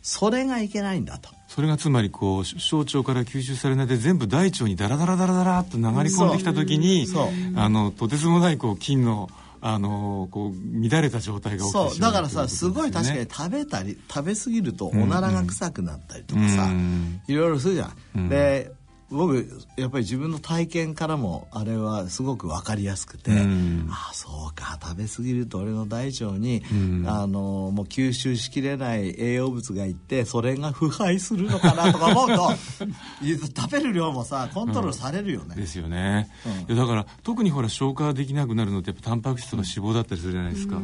[0.02, 1.30] それがいけないんだと。
[1.48, 7.06] それがつまりこう小腸から吸収されないで全部大腸にダラダラダラダラっと流れ込んできた時に
[7.54, 12.00] あのとてつもないこう菌のあのこう乱れた状態が起きてしまうそう。
[12.00, 17.20] だからさすごい確かにね食べたり食べ過ぎるとおならが臭くなったりとかさ、うん。
[17.26, 18.28] いろいろするじゃん、うん。
[18.28, 18.72] で
[19.08, 23.88] 僕やっぱり自分の体験からもあれはすごく分かりやすくて、うん。
[23.90, 27.04] ああそうか食べ過ぎると俺の大腸に、うん。
[27.06, 32.50] あのもう吸収しきれない栄養物がいってそれが腐敗するのかなとか思うと
[33.60, 36.28] 食べる量もさコントロールされるよね、ですよね、
[36.68, 36.74] うん。
[36.74, 40.80] いやだから特にほら消化できなくなるのってやっぱタンパク質とか脂肪だったりするじゃないですか、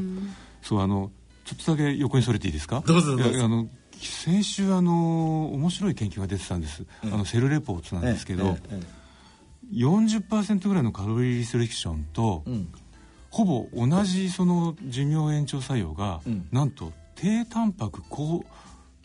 [0.63, 1.11] そうあの
[1.45, 2.85] ちょっとだけ横にそれていいですか？
[2.87, 3.45] どうぞどうぞ。
[3.45, 3.67] あの
[4.09, 9.03] 先週あの面白い研究が出てたんです、あのセルレポーツなんですけど、えええ
[9.73, 12.69] 40%ぐらいのカロリーリストリクションと、えうん。
[13.31, 16.47] ほぼ同じその寿命延長作用が、うん。
[16.53, 18.45] なんと低タンパク高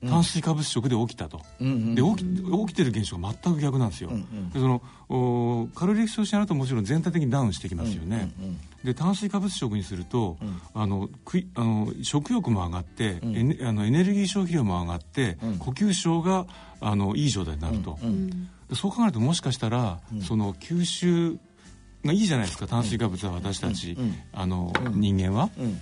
[0.02, 4.50] 炭水化物食で起きたと、うんうんで起き起きてる現象が全く逆なんですよ、うんうん。
[4.52, 10.62] でそのおカロリーリストリクションあるともちろん全体的にダウンしてきますよね、うんうんで炭水化物食にすると,、ん。
[10.74, 13.36] あの食いあの食欲も上がって、ん。
[13.36, 15.58] エネあのエネルギー消費量も上がって、うん。
[15.58, 16.46] 呼吸症が
[16.80, 17.98] あのいい状態になると、
[18.76, 21.38] そう考えるともしかしたら、その吸収
[22.06, 24.04] がいいじゃないですか炭水化物は私たち、うん。
[24.04, 24.16] うん。
[24.32, 25.80] あの人間は、うん。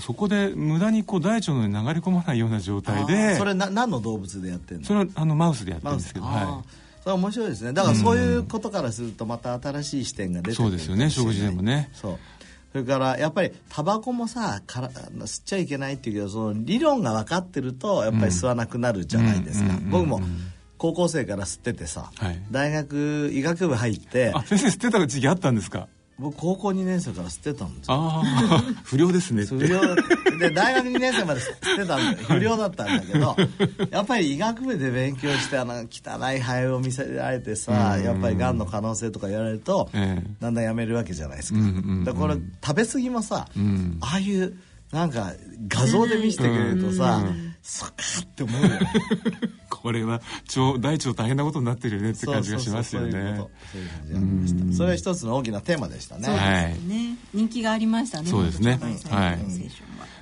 [0.00, 4.84] そこで無駄にこう大腸の上に流れ込まないような状態あでーそれな何の動物でやってんの？
[4.86, 6.64] それはあのマウスでやってるんですけど、は
[7.02, 7.72] それは面白いですね。
[7.72, 11.10] だからそういうことからするとまた新しい視点が出てくるそうですよね。
[11.10, 11.90] 食事でもね。
[11.92, 12.18] そう。
[12.72, 19.90] それからやっぱりタバコもさから吸っちゃいけないっていうけどその理論が分かってるとやっぱり吸わなくなるじゃないですか、うん。
[19.90, 20.20] 僕も
[20.78, 22.42] 高校生から吸っててさ、はい。
[22.50, 25.88] 大学医学部入ってあ先生吸ってた時期あったんですか？
[26.22, 27.94] 僕高校2年生から吸ってたんですよ。
[27.94, 29.80] ああ 不良ですね不良。
[30.38, 33.36] で大学2年生まで吸ってたんで不良だったんだけど
[33.90, 38.04] やっぱり医学部で勉強してあの汚い肺を見せられてさうん。
[38.04, 40.30] やっぱりがんの可能性とか言われるとええ。
[40.40, 41.58] だんだんやめるわけじゃないですか。
[41.58, 41.64] うん。
[41.64, 43.98] うんうんだからこれ食べ過ぎもさうん。
[44.00, 44.54] ああいう
[44.92, 45.32] なんか
[45.68, 47.24] 画像で見せてくれるとさ
[47.62, 48.80] そっかって思うよね。
[49.70, 50.20] これは
[50.56, 53.40] 腸大腸大変なことになってるよねって感じがしますよね。
[54.72, 56.24] それは一つの大きなテーマでしたね。
[56.24, 56.88] そうですはい。
[56.88, 58.28] ね、人気がありましたね。
[58.28, 58.78] そうですね。
[59.10, 59.38] はい。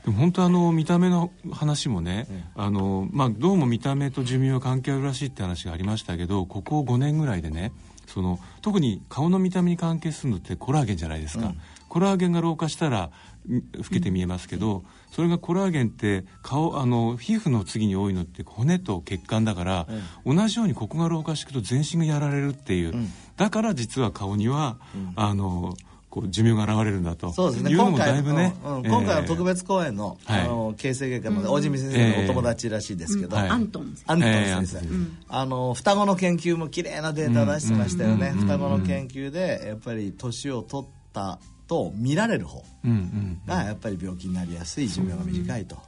[0.04, 7.72] でも本当あの見た目の話もね、あのまあ、どうも見た目と寿命は関係あるらしいって話がありましたけどここ5年ぐらいでね
[8.06, 11.54] その特に顔の見た目に関係するのってコラーゲンじゃないですか、
[11.88, 13.10] コラーゲンが老化したら
[13.48, 19.86] ん老けて見えますけど、それがコラーゲンって顔あの皮膚の次に多いのって骨と血管だから、
[20.24, 22.94] 同じようにここが老化していくと全身がやられるっていう、
[23.36, 24.78] だから実は顔には、
[25.16, 25.74] あの
[26.10, 27.32] こう寿命が現れるんだと。
[27.32, 27.70] そうですね。
[27.70, 28.78] いうのも今回だいぶね、うん。
[28.78, 28.86] うん。
[28.86, 30.40] えー今回の特別公演の,、はい。
[30.42, 33.48] あの形成外科の大泉先生のお友達らしいですけど、はい。
[33.48, 38.40] アントンアントンえー先生、アントンあの双子の研究も綺麗なデータ出してましたよね、うん。
[38.40, 38.46] うん。
[38.46, 41.38] 双子の研究でやっぱり年を取った
[41.70, 45.78] と見られる方うんうんがやっぱり病気になりやすい寿命が短いと、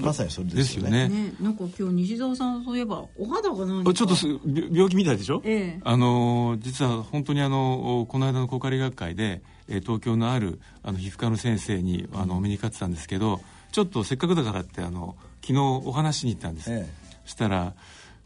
[0.00, 0.90] まさにそれですよね。
[0.90, 1.24] ですよね。
[1.26, 5.80] ねなんか今日西澤さんそういえばお肌が何ちょっとすび病気みたいでしょ、ええ。
[5.84, 16.88] あのー実は本当にあのこの間のコカリ学会で、えー東京のあるあの皮膚科の先生にあのお目にかかってたんですけどちょっとせっかくだからってあの昨日お話しに行ったんです、え。
[17.26, 17.74] そしたら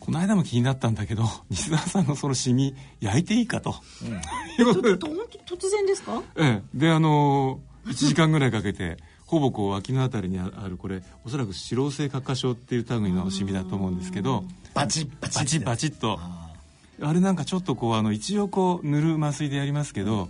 [0.05, 3.77] この間も気になったんだけど 西澤さんのそのシミ焼いていいかと、
[4.59, 4.99] いうことで。
[4.99, 6.21] と本当突然ですか？
[6.37, 16.19] ええ、であの1時間ぐらいかけてほぼこう脇のあたりにあるこれおそらく脂漏性角化症っていう類のシミだと思うんですけどバチッバチッバチッバチッと。
[16.21, 20.29] あれなんかちょっとこうあの一応こう塗る麻酔でやりますけど、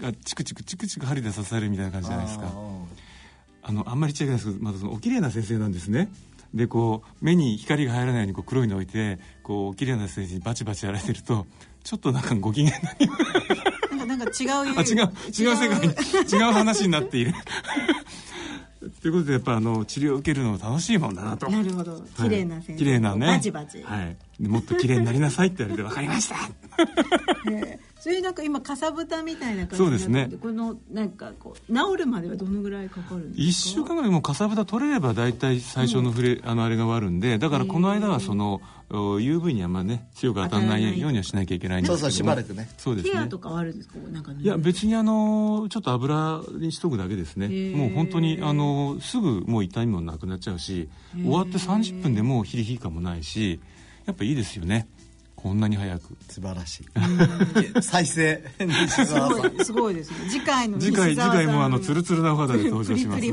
[0.00, 2.52] がチクチクチクチク針で刺されるみたいな感じじゃないですか。
[3.64, 6.10] あのあんまり言っちゃいけないですけどまだそのお綺麗な先生なんですね
[6.54, 11.46] でこう目に光が入らないようにこう黒いの置いてこうお綺麗な先生にバチバチやられてると
[11.82, 12.78] ちょっとなんかご機嫌な
[13.96, 15.94] なんかなんか違うあ違う違う世界に
[16.32, 16.52] 違う。
[16.52, 17.32] 話になっている。
[19.00, 21.48] ということでやっぱあの治療を受けるの楽しいもんだなと。
[21.48, 22.00] なるほど。
[22.16, 23.26] 綺麗な先生綺麗なね。
[23.26, 23.82] バチバチ。
[23.82, 27.50] はい、もっと綺麗になりなさいって言われて分かりました。
[27.50, 30.28] ね それなんか今かさぶたみたいな感じそうですね。
[30.42, 38.60] このなんかこう治るまではどのぐらいかかるんですか？1週間ぐらいもうかさぶた取れれば大体最初の触れ、あのあれが終わるんでだからこの間はその
[38.90, 43.98] お UV にあんまね強く当たらないようにはしなきゃいけないんですけどそうそうしばらくねそうですねケアとかはあるんですか？
[44.12, 47.46] なんかいや別にあのちょっと油にしとくだけですね。
[47.46, 47.76] ー。
[47.76, 53.60] もう本当にあのすぐもう痛みもなくなっちゃうし終わって30分でもうヒリヒリ感もないし
[54.06, 54.88] やっぱいいですよね
[55.36, 56.16] こんなに早く。
[56.28, 57.82] 素晴らしい。
[57.82, 58.44] 再生。
[58.60, 60.16] 西すごいすごいですね。
[60.30, 63.32] 次回の次回次回もあのツルツルなお肌で登場しますん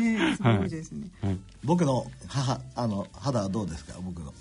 [0.00, 1.38] ねえすごいですね、はい。
[1.62, 3.94] 僕の母あの肌はどうですか？
[4.02, 4.32] 僕の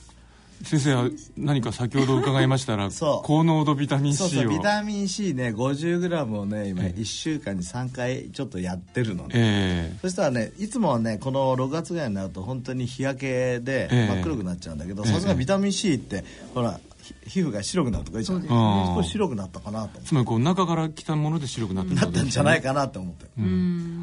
[0.63, 2.89] 先生は何か先ほど伺いましたら
[3.23, 6.99] 高濃度ビタミンそう C そうをビタミン C ね 50g をね今ええ。
[6.99, 9.97] 1週間に3回ちょっとやってるのね、ええ。
[10.01, 14.15] そしたらねいつもはねこの6月ぐらいになると本当に日焼けでええ。
[14.15, 15.11] 真っ黒くなっちゃうんだけどええ。
[15.13, 16.23] さすがビタミン C って
[16.53, 16.92] ほらひ
[17.27, 18.93] 皮膚が白くなるとかいいじゃんそうですね。
[18.95, 23.25] 少し白くなったかなと思つまりこう中から来たもので白くなってなったんじゃないかかなと思って、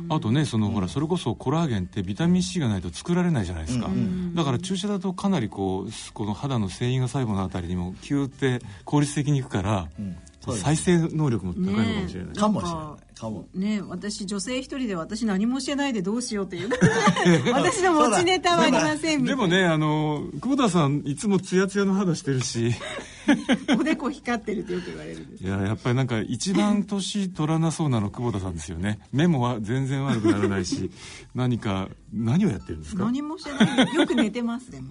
[0.08, 3.90] あとねその、ほらそれこそコラーゲンってビタミン C がないと作られないじゃないですか、
[4.34, 13.14] だから注射だとかなりこうこの肌の繊維が細胞のあたりにもキューって効率的にいくから、そうです再生能力も高いのかもしれない、かもしれない。
[13.20, 13.46] かも。
[13.54, 16.70] ね私女性一人で私何もしてないでどうしようっていう。
[17.52, 22.72] 私の持ちネタはありませんでもねあの久保田さんいつもツヤツヤの肌してるし。
[23.78, 28.98] おでこ光ってるってよく言われるいややっぱりなんか一番年取らなそうなの久保田さんですよね。
[29.12, 30.90] 目もは全然悪くならないし。
[31.34, 33.04] 何か何をやってるんですか？
[33.04, 33.94] 何もしてない。
[33.94, 34.88] よく寝てますでも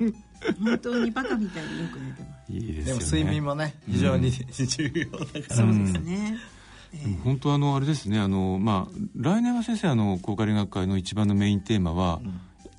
[0.63, 2.51] 本当にバカみたいによく寝てます。
[2.51, 6.37] いいですでも睡眠もね非常に重要だから、そうですね、
[7.23, 8.19] 本当あのあれですね。
[8.19, 12.19] あの、まあ、来年は先生あの高カリ学会の一番のメインテーマは、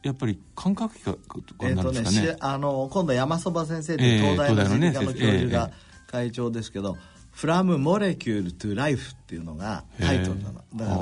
[0.03, 1.15] やっぱり感覚器か
[1.47, 5.71] とかなんですかね,、しあの今度山そば先生ってええ東大の人科の教授が
[6.07, 6.97] 会長ですけど
[7.37, 10.65] 「From Molecule to Life」っていうのがタイトルなの。
[10.75, 10.99] だから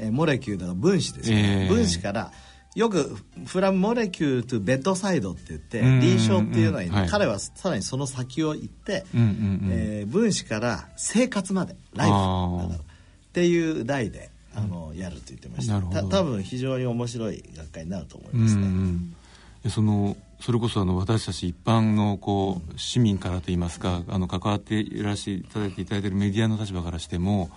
[0.00, 1.68] えーモレキュールが分子ですよね、ええ。
[1.68, 2.32] 分子から
[2.74, 7.08] よく「From Molecule to Bedside」って言ってうん臨床っていうのに、はい。
[7.08, 9.68] 彼はさらにその先を行って、うんうんうん。
[9.70, 12.74] えー分子から生活までライフ。
[12.74, 15.80] っていう題であの、やると言ってました。
[15.80, 19.14] た多分非常に面白い学会になると思いうんうますね、ん。
[19.62, 27.48] でそのそれこそあの私たち一般のこう市民からといいますかあの関わっていらしていただいていただいているメディアの立場からしても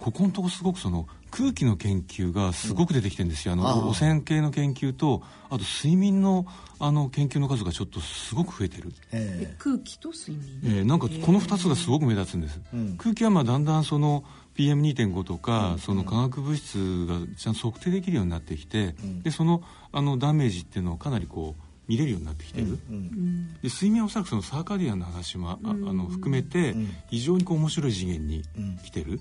[0.00, 6.46] ここのとこすごくその空気の研究がすごく出てきてるんですよ、あの汚染系の研究とあと睡眠の
[6.80, 10.60] あの研究の数がちょっとすごく増えてる、え空気と睡眠。
[10.64, 12.96] えーなんかこの2つがすごく目立つんです、うん。
[12.96, 14.24] 空気はまあだんだんその
[14.56, 19.22] PM2.5 とか、その化学物質がちゃんと測定できるようになってきて、ん。
[19.22, 23.52] でそのあのダメージっていうのをかなりこう見れるようになってきてる、えうん。
[23.54, 26.88] で睡眠はおそらくそのサーカディアンの話もああの含めてうん。
[27.10, 28.78] 非常にこう面白い次元にうん。
[28.78, 29.20] 来てる、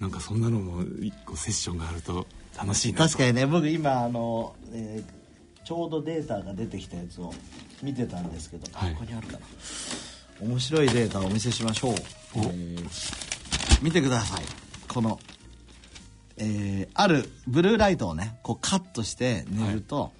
[0.00, 3.04] なんかそんなのも一個セッションがあると楽しいなと。
[3.04, 5.18] 確かにね僕今あの、えー
[5.64, 7.30] ちょうどデータが出てきたやつを
[7.82, 8.94] 見てたんですけど、はい。
[8.94, 9.40] ここにあるかな。
[10.40, 11.94] 面白いデータをお見せしましょう、
[12.36, 12.88] えー
[13.82, 14.44] 見てください。
[14.88, 15.20] この、
[16.38, 20.10] えーあるブルーライトをねこうカットして寝ると、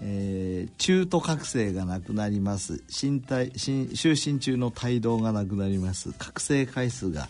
[0.00, 2.82] えー中途覚醒がなくなります。
[2.88, 6.12] 身体身就寝中の帯同がなくなります。
[6.18, 7.28] 覚醒回数が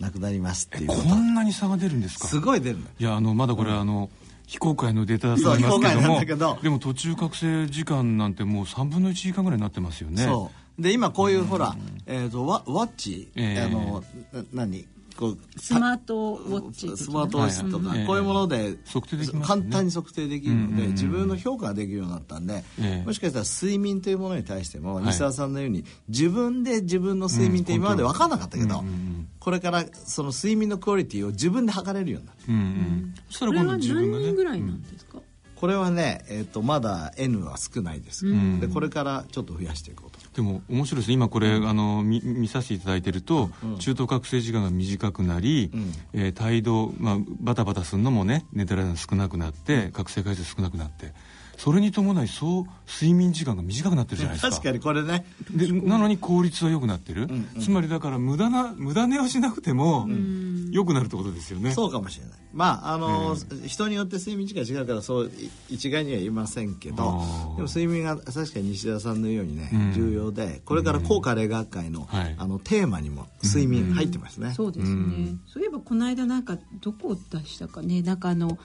[0.00, 2.28] なくなりますっていうこんなに差が出るんですか？
[2.28, 4.10] すごい出るのいやあのまだこれ、あの
[4.46, 6.58] 非公開のデータだと思いますけそう非公開なんどもだけど。
[6.62, 10.24] でも途中覚醒時間なんてもう3分の1時間ぐらいになってますよね。
[10.24, 10.82] そう。
[10.82, 11.74] で今こういうほら、
[12.06, 14.04] えー、とワワッチ、ええあの
[14.52, 14.86] な何？
[15.16, 20.90] こうスマートウォッチスマートウォッチとか、はいこういうもので測定できますね簡単に測定できるので、うんうんうん。
[20.92, 23.06] 自分の評価ができるようになったんで、ええ。
[23.06, 25.04] もしかしたら睡眠というものに対しても、い。
[25.04, 32.38] 西澤さんのように自分で自分の睡眠って今まで分からなかったけど、うんこれからその睡眠のクオリティを自分で測れるようになる。
[32.48, 33.14] うんうん。
[33.28, 35.18] そしたら今度これは何自分がね人ぐらいなんですか、
[35.56, 38.60] これはね、えー、とまだ N は少ないです、ん。
[38.60, 40.18] でこれからちょっと増やしていこうと。
[40.34, 41.14] でも面白いですね。
[41.14, 45.92] 今これ、あの見見させていただいてると、中途覚醒時間が短くなり、ん。
[46.12, 51.14] えー帯同、まあ、バタバタするのもね寝てる間が少なくなって覚醒回数少なくなって
[51.56, 54.50] それに伴いそう睡眠時間が短くなってるじゃないですか。
[54.50, 55.24] 確かにこれね。
[55.50, 57.28] でなのに効率は良くなってる、
[57.60, 60.06] つまりだから無駄な無駄寝をしなくても
[60.70, 61.72] 良くなるってことですよね。
[61.72, 62.34] そうかもしれない。
[62.52, 63.36] まああの、
[63.66, 69.92] 人によって睡眠時間違うからそうい一概には言いませんけどでも睡眠が確かに西田さんのようにね、うん。
[69.92, 72.34] 重要でこれから高加齢学会の,、はい。
[72.38, 75.40] あのテーマにも睡眠入ってますね、そうですね、うん。
[75.46, 78.00] そういえばこの間なんかどこを出したかね。
[78.00, 78.58] なんかあの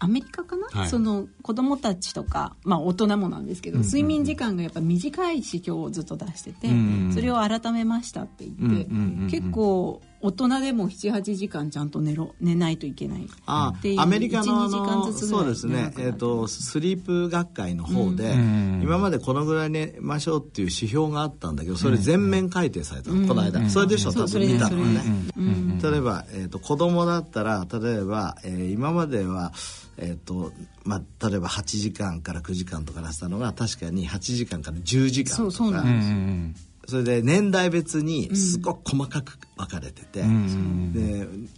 [0.00, 0.88] アメリカかな、はい。
[0.88, 6.68] その子供たちとかか、まあ、大人もなんですけど、睡眠時間がやっぱ短い指標をずっと出してて、
[7.12, 8.86] それを改めましたって言って、
[9.30, 14.68] 結構大人でも78時間ちゃんと寝ろ寝ないといけないあアメリカの
[15.12, 24.12] そうですね、えーと、スリープ学会の方で、うん、今までこのぐらい寝ましょうっていう指標があったんだけどそれ全面改定された、うん、この間、うん、それでしょ？
[24.12, 25.02] 多分見たのね、
[25.82, 29.52] 例えば、えーと、子供だったら例えば、えー、今までは
[29.98, 30.52] えーと
[30.84, 35.36] まあ、例えば8時間から9時間とか出したのが確かに8時間から10時間とか。
[35.36, 36.66] そうそうなんです。
[36.86, 40.92] それで年代別にすごく細かく分かれてて、うん、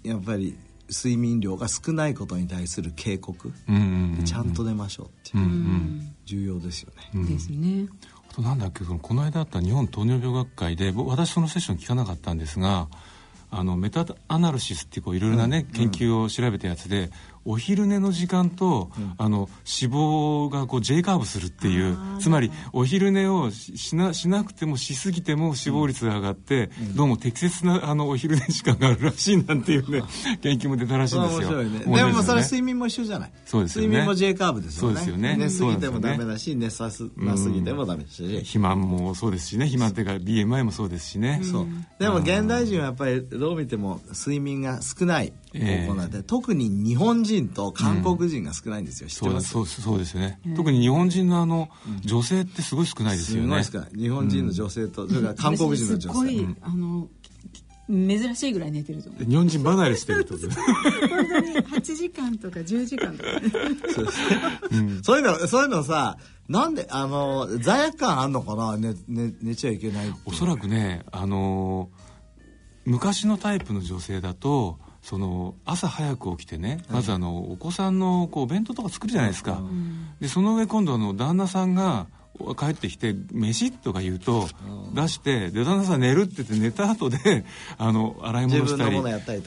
[0.02, 0.56] でやっぱり
[0.88, 7.24] 睡眠量が少ないことに対する警告、うんちゃんと寝ましょうっていう、うん、重要ですよね。
[7.26, 7.88] ですね。
[8.30, 12.88] あとなんだっけこの間あった日本糖尿病学会で私そのセッション聞かなかったんですが
[13.50, 17.10] あのメタアナルシスっていういろいろなね、研究を調べたやつで
[17.44, 19.48] お昼寝の時間と、うん、あの
[19.80, 30.02] 脂肪がこう J カーブするっていうつまりお昼寝をしなしなくてもしすぎても死亡率が上がって、うん、どうも適切なあのお昼寝時間があるらしいなんていうね
[30.42, 31.62] 研究も出たらしいんですよ。
[31.62, 33.32] ね、でもそれ睡眠も一緒じゃない。
[33.44, 33.86] そうですね。
[33.86, 34.96] 睡眠も J カーブですよね。
[34.96, 35.36] そうですよね。
[35.36, 38.22] 寝すぎてもダメだし、寝さすなすぎてもダメだし。
[38.22, 39.66] 肥満もそうですしね。
[39.66, 41.40] 肥満っていうか BMI もそうですしね。
[41.42, 41.66] そう。
[41.98, 51.68] でも現代人はやっぱりどう見ても睡眠が少ない方向なんで、特に日本人と韓国国人が少ないんですよ、そうそうそうですよね、特に日本人のあの、
[52.00, 53.62] 女性ってすごい少ないですよね。
[53.62, 54.00] すごい少ない。
[54.00, 56.08] 日本人の女性と、それから韓国人の女性。
[56.08, 57.08] すごい、あの
[57.88, 59.24] 珍しいぐらい寝てると思う。
[59.24, 63.50] 日本人離れしてると本当に8時間とか10時間とか、ね、
[63.94, 64.82] そうです。
[64.82, 66.18] ね、そういうのそういうのさ
[66.48, 68.76] なんであの罪悪感あんのかな？
[68.76, 71.88] 寝寝寝ちゃいけないおそらくねあの
[72.84, 79.62] 昔のタイプの女性だとその朝早く起きてねまずあのお子さんのこうお弁当とか作るじゃないですか、
[80.20, 82.06] でその上今度あの旦那さんが
[82.56, 84.48] 帰ってきて「飯」とか言うと
[84.94, 87.44] 出してで旦那さん寝るって言って寝た後で
[87.78, 88.96] あの洗い物したり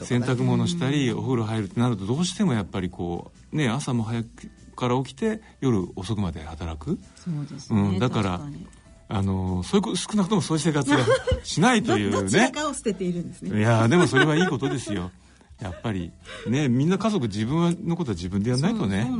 [0.04, 4.28] 洗濯物したりお風呂入るってなるとどうしてもやっぱりこうね朝も早く
[4.76, 6.98] から起きて夜遅くまで働く。
[7.16, 8.40] そうですね、うん、だから
[9.08, 10.98] あのそういう少なくともそういう生活は
[11.44, 12.16] しないというね。
[12.22, 13.58] どちらかを捨てているんですね。
[13.58, 15.10] いやでもそれはいいことですよ
[15.62, 16.12] やっぱり
[16.48, 19.04] ねみんな家族自分のことは自分でやらないとね。
[19.04, 19.10] ね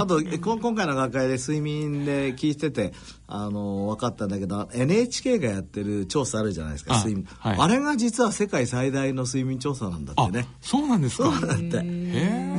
[0.00, 2.92] あと今回の学会で睡眠で聞いてて
[3.26, 10.48] あの分かったんだけど NHK がやってる調査あるじゃないですか睡眠あはい、あれが実は世界最大の睡眠調査なんだってね。
[10.60, 11.82] そうなんですかそうだって。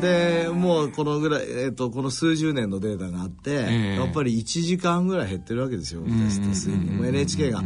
[0.02, 6.98] でもうこのぐらい、えーと、この数十年のデータがあって、やっぱり1時間ぐらい減ってるわけですよ私と睡眠。
[6.98, 7.62] も NHK があ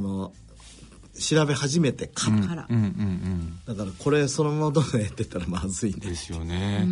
[0.00, 0.32] の
[1.18, 2.76] 調べ始めてから、うん。
[2.76, 2.82] うん。
[2.82, 6.86] うん、だからこれそのままどんどんやってったらまずいんでですよね。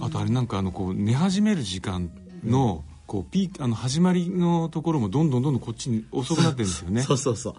[0.00, 2.10] あとあれなんかあのこう寝始める時間
[2.44, 7.02] の、こうピーあの始まりのところもどんどんどんどんこっちに遅くなってるんですよね。
[7.04, 7.54] そうそうそう。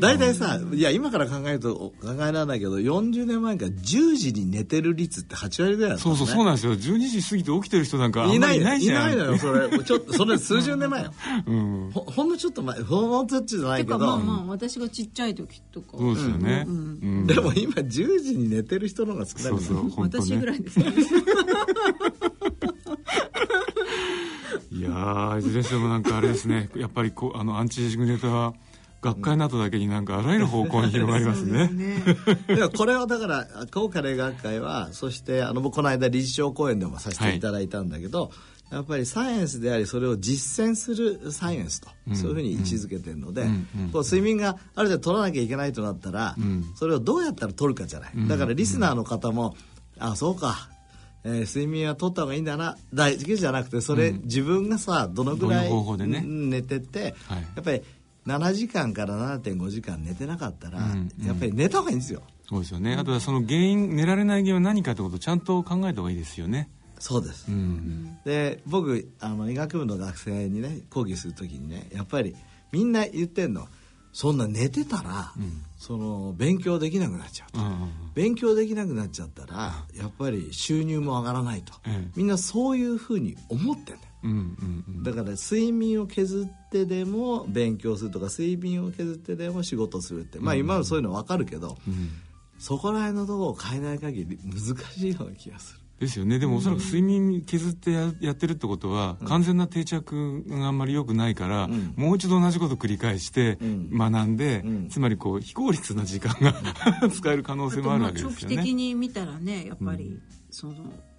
[0.00, 6.72] 大体さ、いや今から考えると考えられないけど、40年前から10時に寝てる率って8割ぐらいね、そうそうそうなんですよ。
[6.72, 9.36] 12時過ぎて起きてる人なんかいないいないいないのよ。
[9.36, 11.12] それ ちょっとそれ数十年前よ。
[11.46, 13.98] うん、ほほんのちょっと前、ほんのちょっとじゃないけど。
[13.98, 15.98] まあまあ私がちっちゃい時とか。
[15.98, 16.64] そうですよね。
[16.66, 20.86] うんうん、でも今10時に寝てる人の方が少ないそうそう、ね、私ぐらいですね。
[24.78, 26.70] いやいずれにしてもなんかあれですね。
[26.76, 28.54] やっぱりこうあのアンチエイジングネタは
[29.00, 31.68] 学会などだけになんかあらゆる方向に広がりますね。
[31.68, 32.02] ね。
[32.76, 38.28] これはだから高カレー学会はそしてあの僕この間理事長講演でもさせていただいたんだけど、は
[38.72, 48.12] い、やっぱりサイエンスでありそれを実践するサイエンスと、うん、そういうふうに位置づけてるので、うん、こう睡眠がある程度取らなきゃいけないとなったら、うん、それをどうやったら取るかじゃない。
[48.28, 49.56] だからリスナーの方も、
[50.00, 50.70] あそうか
[51.24, 52.76] えー、睡眠はとった方がいいんだな。
[52.94, 55.72] だけじゃなくてそれ、うん、自分がさどのぐらい、
[56.06, 57.82] ね、寝てて、はい、やっぱり
[58.26, 62.22] 7時間から7.5時間寝てなかったら、うんうん、やっぱり寝た方がいいんですよ。
[62.48, 62.94] そうですよね。
[62.94, 66.70] あとはその原因寝られない原因は何かってことをちゃんと考えた方がいいですよね。
[66.98, 72.34] そうです、うん、で僕あの医学部の学生にね講義する時にねやっぱり
[72.72, 73.68] みんな言ってんの
[74.18, 90.40] そんな寝てたら、うん、その勉強できなくなっちゃうと、うんうんうん、勉強できなくなっちゃったらやっぱり収入も上がらないと、うん、みんなそういうふうに思ってんだよ、うんうんうん、だから睡眠を削ってでも勉強するとか睡眠を削ってでも仕事するって。
[90.40, 92.10] まあ今はそういうの分かるけど、うん、
[92.58, 95.77] そこら辺のところを変えない限り難しいような気がする。
[95.98, 96.38] ですよね。
[96.38, 106.54] でもおそらく睡眠削ってややってるってことは、うん、完全な定着があんまり良くないから、うん、もう一度同じことを繰り返して学んで、うん、つまりこう非効率な時間が
[107.10, 108.36] 使える可能性もあるわけですよね。
[108.40, 110.20] 長期的に見たらねやっぱり、
[110.50, 110.74] その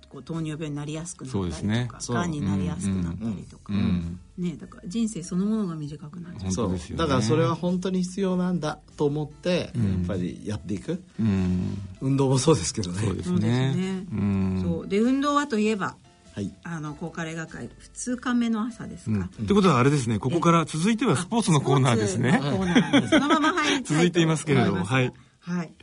[0.10, 1.88] こう糖尿病になりやすくなったりとそうですね。
[1.88, 4.20] かがんになりやすくなったりとか、うん。
[4.38, 6.51] ね、だから人生そのものが短くなっちゃう。
[6.51, 7.03] そう本当ですよね。
[7.03, 11.01] だからそれは本当に必要なんだと思って、やっぱりやっていく。
[11.20, 11.78] うん。
[12.01, 13.01] 運動もそうですけどね。
[13.05, 13.76] そうですそうですね。
[13.76, 14.62] ねうん。
[14.64, 14.88] そう。
[14.88, 15.95] で運動はといえば
[16.34, 16.53] はい。
[16.64, 20.20] あの高カレー学会2日目の朝ですか、ってことはあれですね。
[20.20, 22.39] ここから続いてはスポーツのコーナーですね。
[22.39, 24.86] スポーツのコーナーに そのまま入りた続いていますけれども。
[24.86, 25.14] はい。
[25.39, 25.74] はい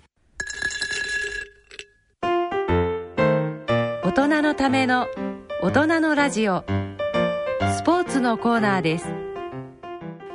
[4.16, 5.08] 大人のための
[5.62, 6.64] 大人のラジオ。
[7.76, 9.06] スポーツのコーナーです。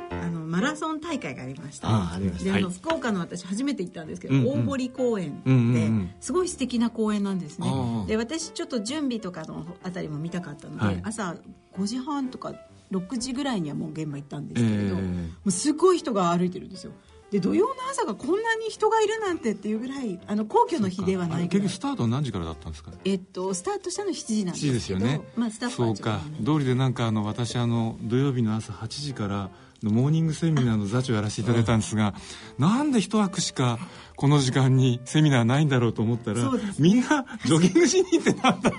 [0.08, 1.88] あのマラソン大会がありました。
[1.88, 2.44] ああありました。
[2.44, 2.74] であの、はい。
[2.76, 6.14] 福岡の私初めて行ったんですけど、うんうん大堀公園うんうんうでん。
[6.20, 7.66] すごい素敵な公園なんですね。
[7.68, 8.06] ああ。
[8.06, 11.00] で私ちょっと準備とかのあたりも見たかったので、はい。
[11.02, 11.34] 朝
[11.76, 12.54] 5時半とか
[12.92, 15.00] 6時ぐらいにはもう現場行ったんですけれど、ええ。
[15.00, 16.92] もうすごい人が歩いてるんですよ
[17.32, 22.92] で土曜の朝がこんなに人がいるなんてっていうぐらいあの皇居の日ではない結局スタートは何時からだったんですか？
[23.06, 26.20] えっと、スタートしたの7時なん7ですけど時ですよね、まあ、スタッフそうか。
[26.44, 29.50] 通りでなんかあの私あの土曜日の朝8時から
[29.82, 32.14] のモーニングセミナーの座長をやらせていただいたんですが
[32.58, 33.78] なんで一枠しか
[34.16, 38.72] この時間にセミナーないんだろうと思ったら、ねみんなジョギングしに行ってたんだ。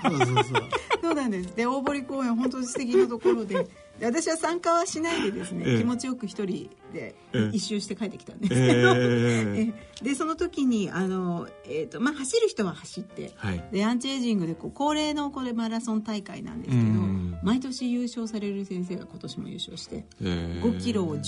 [1.02, 1.54] そうなんです。
[1.54, 3.66] で大堀公園本当に素敵なところで
[3.98, 5.78] で私は参加はしないでですね、ええ。
[5.78, 7.50] 気持ちよく一人でええ。
[7.52, 9.74] 一周して帰ってきたんですけど、ええ。
[10.02, 13.64] でその時にあの、えーとまあ、走る人は走ってはい。
[13.70, 17.38] でアンチエイジングでこう恒例のこれマラソン大会なんですけどうん。
[17.42, 21.18] 毎年優勝される先生が今年も優勝してえ5キロを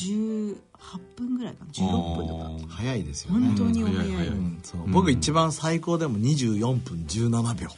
[0.80, 1.70] 18分ぐらいかな。
[1.70, 2.74] 16分とか。
[2.74, 3.46] 早いですよね。
[3.48, 4.28] 本当にお早い、うん早い早い。
[4.28, 4.80] うんそう。
[4.90, 7.68] 僕一番最高でも24分17秒。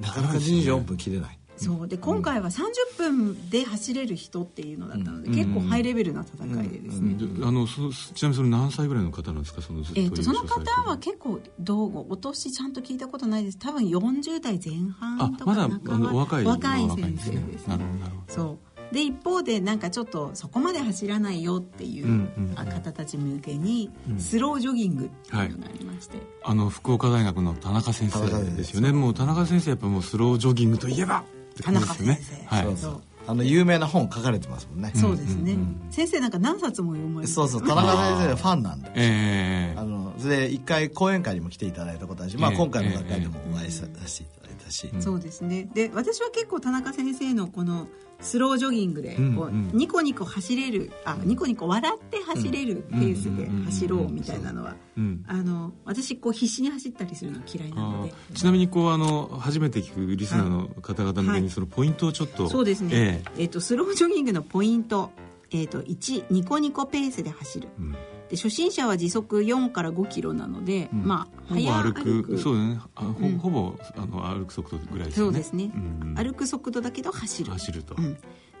[0.00, 1.38] なかなか24分切れない。
[1.56, 1.88] そう。
[1.88, 2.64] で今回は30
[2.98, 9.62] 分で走れる人っていうのだったので、結構ハイレベルな戦いでですね、であのそちなみにそれ何歳ぐらいの方なんですか？
[9.62, 13.58] そのずっと優えー、とその勝されてる方は結構道後お年ちゃんと聞いたことないです。
[13.58, 17.40] 多分40代前あ半とまだか半ばあのお若い若い先生ですね。
[17.52, 18.34] ですなるほどなるほど。
[18.34, 18.58] そう
[18.92, 28.92] で一方でなんかちょっとそこまで走らないよっていう、うんうんあ方たち向けにスロージョギングっていうのがありまして、あの福岡大学の田中先生ですよね。
[28.92, 31.24] もう田中先生やっぱもうスロージョギングといえばっ
[31.54, 32.46] て田中感じですよね。
[32.46, 32.76] 先生、はいそう。
[32.76, 34.92] そうあの有名な本書かれてますもんね。
[34.94, 35.56] そうですね、
[35.90, 37.66] 先生なんか何冊も読まれてそうそう。
[37.66, 38.90] 田中先生のファンなんで。
[38.94, 39.78] ええ。
[39.78, 42.56] あのそれで一回講演会にも来ていただいたことあるし、まあ、ええ。
[42.56, 45.68] 今回の学会でもお会いさせていただいたし、そうですね。
[45.72, 47.86] で私は結構田中先生のこの
[48.20, 49.36] スロージョギングでこう、うん。
[49.36, 58.34] うんニコニコ走れるあニコニコ笑って走れるペースで走ろうみたいなのはうんあの私こう必死に走ったりするの嫌いなのあでー。
[58.34, 61.42] ちなみにこうあの初めて聞くリスナーの方々向けはい。
[61.42, 62.90] にそのポイントをちょっとそうですね、
[63.36, 63.44] ええ。
[63.44, 65.10] っとスロージョギングのポイント、
[65.50, 67.68] えっと1ニコニコペースで走る。
[67.78, 67.96] えうん
[68.28, 71.04] で初心者は時速4から5キロなので、うん。
[71.04, 71.92] まあほぼ早歩
[72.24, 72.38] く。
[72.38, 72.80] そうだね。
[72.94, 73.38] あほ,、うん。
[73.38, 75.32] ほぼあの歩く速度ぐらいですよね。
[75.32, 77.52] そうですね、うん歩く速度だけど走る。
[77.52, 78.16] 走ると、うん、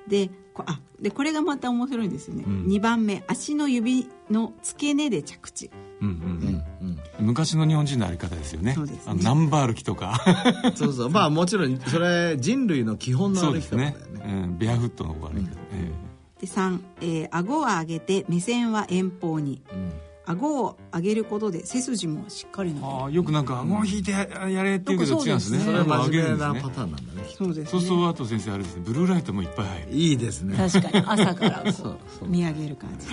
[0.08, 2.66] でこあでこれがまた面白いんですよね、うん。
[2.66, 3.24] 2番目。
[3.26, 5.70] 足の指の付け根で着地。
[6.00, 7.00] うんうんうんうん。
[7.20, 8.74] うん、昔の日本人の歩き方ですよね。
[8.74, 9.02] そうですね。
[9.06, 10.20] あのナンバー歩きとか。
[10.76, 11.10] そうそう。
[11.10, 14.20] まあもちろんそれ人類の基本の歩き方だよですね。
[14.26, 15.92] ねうん、ベアフットの歩き方、え
[16.40, 19.62] で3、えー顎を上げて目線は遠方に。
[19.72, 19.92] うん。
[20.28, 22.92] 顎を上げることで背筋もしっかりえ伸びる。
[22.94, 25.60] ああよくなんか顎を引いてややれっていうけど違うんですね。
[25.60, 28.82] それは真面目なパターンなんだねそうですそうするねとあと先生あれですね。
[28.84, 29.92] ブルーライトもいっぱい入る。
[29.92, 30.56] いいですね。
[30.56, 32.28] 確かに朝からこそううそう。
[32.28, 33.06] 見上げる感じ。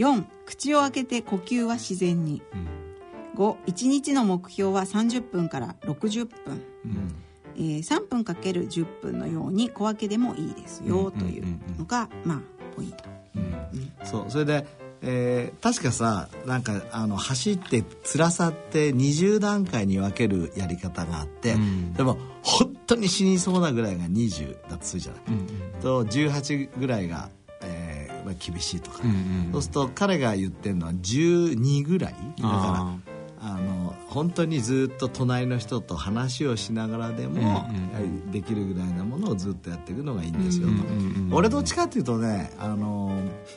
[0.00, 2.40] 4口を開けて呼吸は自然に。
[2.54, 2.68] うん。
[3.36, 6.62] 51日の目標は30分から60分。
[6.84, 7.14] うん。
[7.56, 11.12] えー3分かける10分のように小分けでもいいですようん。
[11.20, 11.44] という
[11.78, 12.40] のが、まあ
[12.76, 13.04] ポイント。
[14.04, 14.66] そうそれで、
[15.02, 21.92] えー確かさなんかあの走って辛さって20段階に分けるやり方があって、うん。
[21.94, 27.28] でも本当に死にそうなぐらいが20だとするじゃない、うんと18ぐらいが、
[27.62, 32.14] えーまあ、厳しいとか、うんうんそうすると彼が言ってるのは12ぐらい？
[32.38, 32.96] だからあ
[33.40, 37.66] あの本当にずっと隣の人と話をしながらでも、うんうんやは
[38.00, 41.34] りできるぐらいなものをずっとやっていくのがいいんですよと、うんうんうんうん。
[41.34, 43.16] 俺どっちかっていうとねあの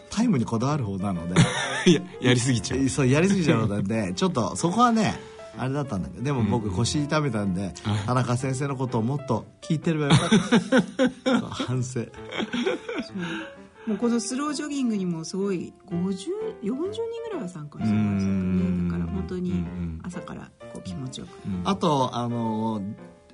[0.09, 1.39] タイムにこだわる方なので。
[1.85, 2.89] い ややりすぎちゃう。
[2.89, 5.19] そうやりすぎちゃうのでちょっとそこはね
[5.57, 7.73] あれだったんだけどでも僕腰痛めたんで、
[8.05, 11.41] 田中先生のことをもっと聞いてればよかった。
[11.49, 12.01] 反省。
[13.87, 16.29] もうこのスロージョギングにもすごい5040人
[17.31, 18.86] ぐらいは参加してましたうん。
[18.86, 18.86] ね
[19.27, 21.29] 本当にうん朝からこう気持ちよく、
[21.65, 22.81] あとあの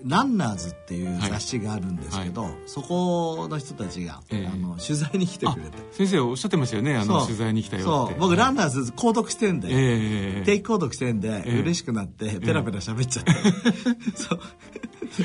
[0.06, 5.78] ランナーズっていう雑誌があるんですけど、そこの人たちが、あの取材に来てくれて。
[5.92, 8.20] 先生おっしゃってましたよねあの取材に来たよそう。
[8.20, 13.32] 僕ランナーズ購読してんで、え定期購読してんで、嬉しくなってペラペラ喋っちゃって、
[14.16, 14.40] そう。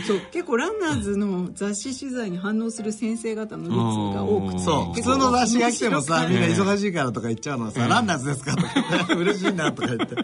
[0.07, 0.21] そう。
[0.33, 3.73] 結構ランナーズの雑誌取材に反応する先生方の率
[4.17, 4.95] が多くてそう。
[4.95, 10.17] 普通の雑誌が来てもさみんな忙しいからとか言っちゃうのはさ、ランナーズですかとか嬉しいなとか言って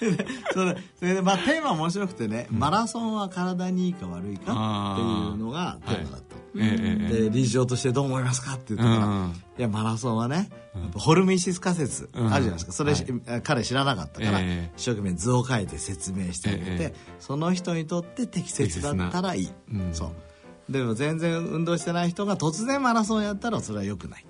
[0.52, 10.50] それそれでまあテーマ面白くてね、マラソンは体にいいか悪いかっていうのがテーマだった、で理事長としてどう思いますかって言ったら、いやマラソンはね、
[10.94, 12.94] ホルミシス仮説あるじゃないですか、それ、
[13.42, 19.50] 彼知らなかったから、一生懸命図を書いて説明してあげて、その人にとって適切だったらいい、
[19.92, 20.72] そう。
[20.72, 24.26] でも全然運動してない人が突然マラソンやったらそれはよくない、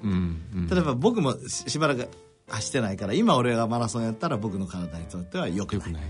[0.70, 2.08] 例えば僕もしばらく
[2.48, 6.02] 走ってないから今俺がマラソンやったら僕の体にとってはよくない、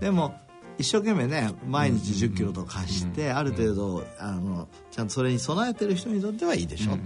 [0.00, 0.34] でも
[0.78, 6.98] 一生懸命ね毎日1 0キロとか走ってある程度あのちゃんとそれに備えてる人にとってはいいでしょ、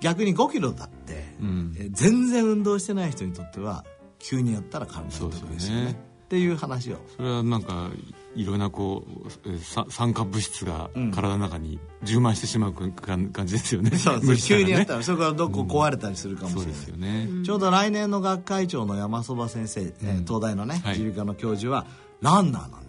[0.00, 1.24] 逆に5キロだって、
[1.90, 3.84] 全然運動してない人にとっては
[4.18, 5.96] 急にやったら体に得ですよね。
[6.26, 6.96] っていう話を。
[7.16, 7.90] それはなんか
[8.36, 9.04] いろんなこ
[9.44, 14.20] う酸化物質が体の中に充満してしまう感じですよね、うん、そう。
[14.24, 19.90] そう急にやったらそれからどこ壊れたりするかもしれない、うん、そうですよね、ちょうど来年の学会長の山そば先生、うん、
[20.24, 21.86] 東大のね耳鼻科の教授は
[22.20, 22.85] ランナーなんですよ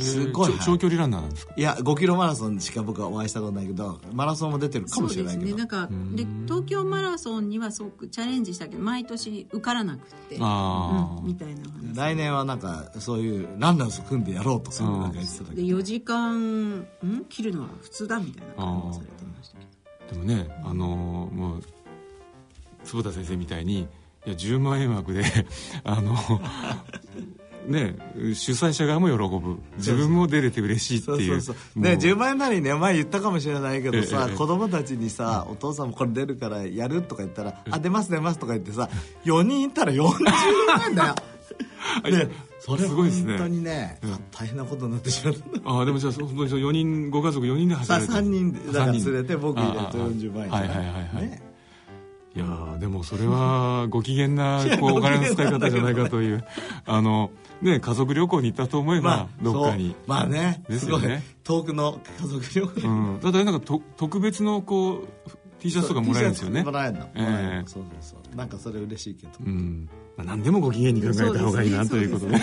[0.00, 1.54] すごい長距離ランナーなんですか？
[1.56, 5.48] いや5キロマラソンしか僕はお会いしたことないけどマラソンも出てるかもしれないけど。
[5.50, 5.58] そうですね。
[5.58, 11.62] なんかで東京マラソンにはすごくチャレンジしたけど毎年受からなくてあ、うん、みたいな
[11.94, 16.86] 来年はなんかそういうランナーズ組んでやろうとそなんか言ってたで4時間ん？
[17.28, 19.64] 切るのは普通だみたいな感じされてましたけ
[20.16, 20.22] ど。
[20.26, 20.86] でもねあの
[21.32, 21.62] もう
[22.84, 23.80] 坪田先生みたいに
[24.26, 25.24] いや10万円枠で
[25.84, 26.16] あの
[27.66, 27.96] ね、
[28.34, 29.58] 主催者側も喜ぶ。
[29.76, 31.36] 自分も出れて嬉しいっていう。
[31.76, 38.88] ね10万円なりにね前言ったかもしれないけどさ、ええ、子供たちにさ、お父さんもこれ出るからやるとか言ったら「あ出ます出ます」とか言ってさ
[39.24, 40.24] 4人いたら40
[40.66, 41.14] 万円だよ。
[42.04, 42.28] で
[42.60, 43.38] それすごいですね。
[43.38, 45.70] 本当にね、うん、大変なことになってしまった。
[45.70, 50.50] ああでもじゃあ本当に4人ご家族4人で走られた3人だから連れて僕入れて40万円。
[50.50, 51.51] はいはいはいはい、ね
[52.34, 52.46] いや
[52.78, 56.44] でもそれはご機嫌な こうお金の使い方じゃないかという
[56.86, 57.30] あの
[57.60, 59.94] ね家族旅行に行ったと思えば、まあ、どっかに。
[60.06, 61.22] まあねですよね。
[61.44, 65.30] 遠くの家族旅行、うん、だからなんかと特別のこう
[65.60, 66.64] T シャツとかもらえるんですよね。
[66.64, 68.36] もらえるの、えー、そうそうそう。
[68.36, 69.88] なんかそれ嬉しいけど、うん。
[70.16, 72.36] まあ、何でもご機嫌に考えた方がいいな、ということで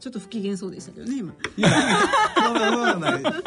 [0.00, 1.32] ちょっと不機嫌そうでしたけどね今。
[1.56, 1.68] いや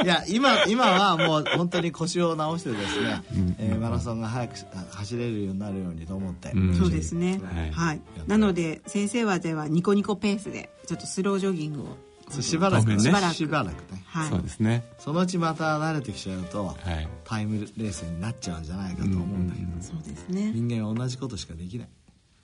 [0.03, 0.63] いや今。
[0.65, 0.85] 今。
[0.85, 4.55] はもう本当に腰を直してですね、うん、えー、マラソンが早く
[4.91, 11.97] 走れるようになるようにと思って、うん、そうですね、はい、はい、なので先生はではニコニコペースでちょっとスロージョギングを
[12.41, 21.87] しばらく、ね、しばらくしばらくね、はい、そうですねそのうちまた慣れてきちゃうと、はい、タイムレースになっちゃうんじゃないかと思うんだけど、うんうん、そうですね人間は同じことしかできない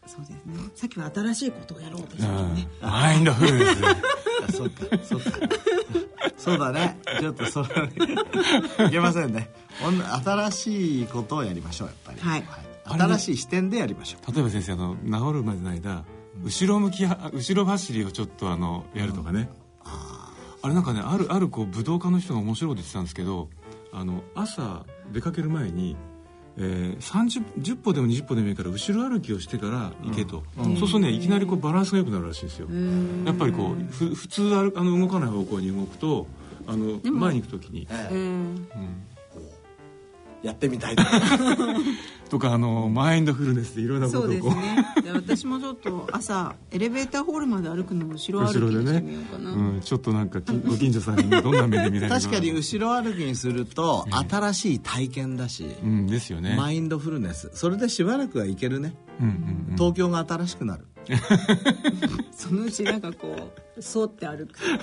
[0.08, 0.40] そうですね。
[0.76, 2.68] さっきは新しいことをやろうとしたけどね。
[2.82, 3.82] マインドフルネス。
[4.58, 5.32] そうか、そうか。
[6.38, 7.00] そうだね。
[7.20, 9.52] ちょっとそれ、いけませんね。
[10.24, 12.20] 新しいことをやりましょう、やっぱり。
[12.20, 12.44] はい。
[12.86, 14.34] 新しい視点でやりましょう。
[14.34, 16.04] 例えば先生、あの、治るまでの間、
[16.44, 19.50] 後ろ向き、後ろ走りをちょっとあの、やるとかね。
[20.64, 23.50] あれなんかね、ある、あるこう、武道家の人が面白いこと言ってたんですけど、
[23.94, 25.96] あの、朝出かける前に、
[26.58, 32.68] えー、30 10歩でも20歩でもいいから後ろ歩きをしてから行けと、うん、そうするとねいきなりこうバランスが良くなるらしいんですよ。
[33.26, 36.28] やっぱりこうふ普通あの動かない方向に動くと
[36.68, 38.68] あの前に行く時に、うん、
[40.44, 41.10] やってみたいとか。
[42.54, 44.86] あのマインドフルネスでいろんなことをそうですね。
[45.14, 56.56] 私もちょっと朝エレベーターホールまで歩くのを後ろ歩きにしてみようかな、ねうん、ちょっとなんかご近所さんにどんな目で見られる確かに後ろ歩きにすると新しい体験だし、うん、ですよね。
[56.56, 57.52] マインドフルネス。
[57.54, 60.86] それでしばらくはいけるね、うんうんうん、東京が新しくなる
[62.36, 63.36] そのうちなんかこ
[63.78, 64.60] うそうって歩く。
[64.60, 64.80] そうそう。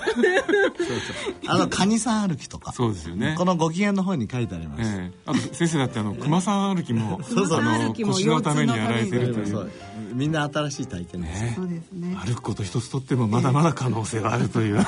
[1.47, 2.71] あのカニさん歩きとか。
[2.73, 3.35] そうですよね。
[3.37, 7.59] このご機嫌の方に書いてあります、えー、あと先生だってあの熊さん歩きもそうそう。
[7.59, 9.71] あの腰のためにやられてるという。
[10.13, 12.17] みんな新しい体験です、ね、そうですね。
[12.25, 14.83] 歩くこと一つとってもまだまだ可能性があるという。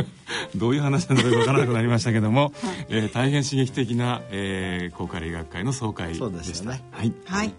[0.56, 2.52] どういう話なのか分からなくなりましたけども、はい、
[2.88, 6.24] えー、大変刺激的な、えー、高カレ医学会の総会でした。
[6.26, 6.82] そうですね。
[6.90, 7.54] はい、はい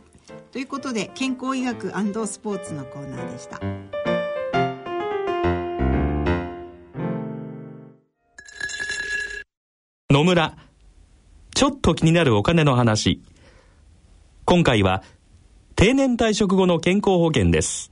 [0.54, 1.88] ということで健康医学
[2.28, 3.60] スポーツのコーナーでした。
[10.12, 10.56] 野村
[11.56, 13.24] ちょっと気になるお金の話。
[14.45, 15.01] 今回は
[15.76, 17.91] 定年退職後の健康保険です。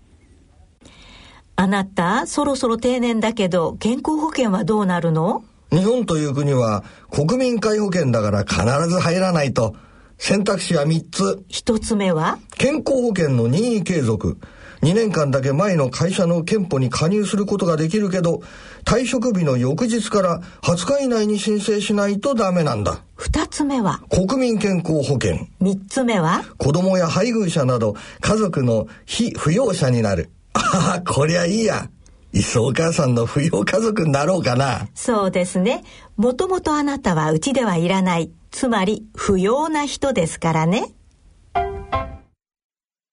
[1.55, 5.43] あなた、そろそろ定年だけど、健康保険はどうなるの？
[5.71, 9.75] 日本という国は国民皆保険だから必ず入らないと。
[10.23, 11.43] 選択肢は3つ。
[11.49, 12.37] 1つ目は？
[12.55, 14.37] 健康保険の任意継続。
[14.83, 18.43] 2年間だけ前の会社の憲法に加入することができるけど、
[18.85, 23.01] 退職日の翌日から20日以内に申請しないとダメなんだ。
[23.17, 23.99] 2つ目は？
[24.11, 25.47] 国民健康保険。
[25.59, 26.43] 3つ目は？
[26.59, 30.29] 子供や配偶者など家族の非扶養者になる。
[30.53, 31.89] ああ、こりゃいいや。
[32.33, 34.87] いっそお母さんの扶養家族になろうかな。
[34.93, 35.83] そうですね。
[36.15, 38.31] もともとあなたはうちではいらない。
[38.51, 40.93] つまり、不要な人ですからね。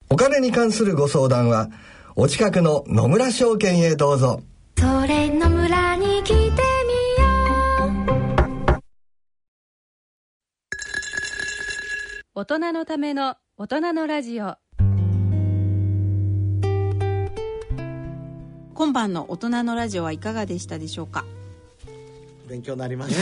[0.09, 1.69] お金に関するご相談は、
[2.15, 4.43] お近くの野村証券へどうぞ。
[4.77, 6.53] それの村に来てみよ
[8.77, 8.81] う
[12.35, 14.57] 大人のための大人のラジオ
[18.79, 21.25] 今晩の大人のラジオはいかがでしたでしょうか？
[22.49, 23.13] 勉強になりまし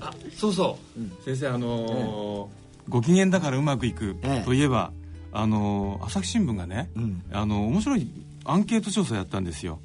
[0.00, 2.46] た、 あそうそう、先生あのー
[2.88, 4.44] ご機嫌だからうまくいくええ。
[4.44, 4.92] といえば、
[5.32, 7.22] あのー朝日新聞がね、ん。
[7.32, 8.08] あの面白い
[8.44, 9.80] アンケート調査やったんですよ、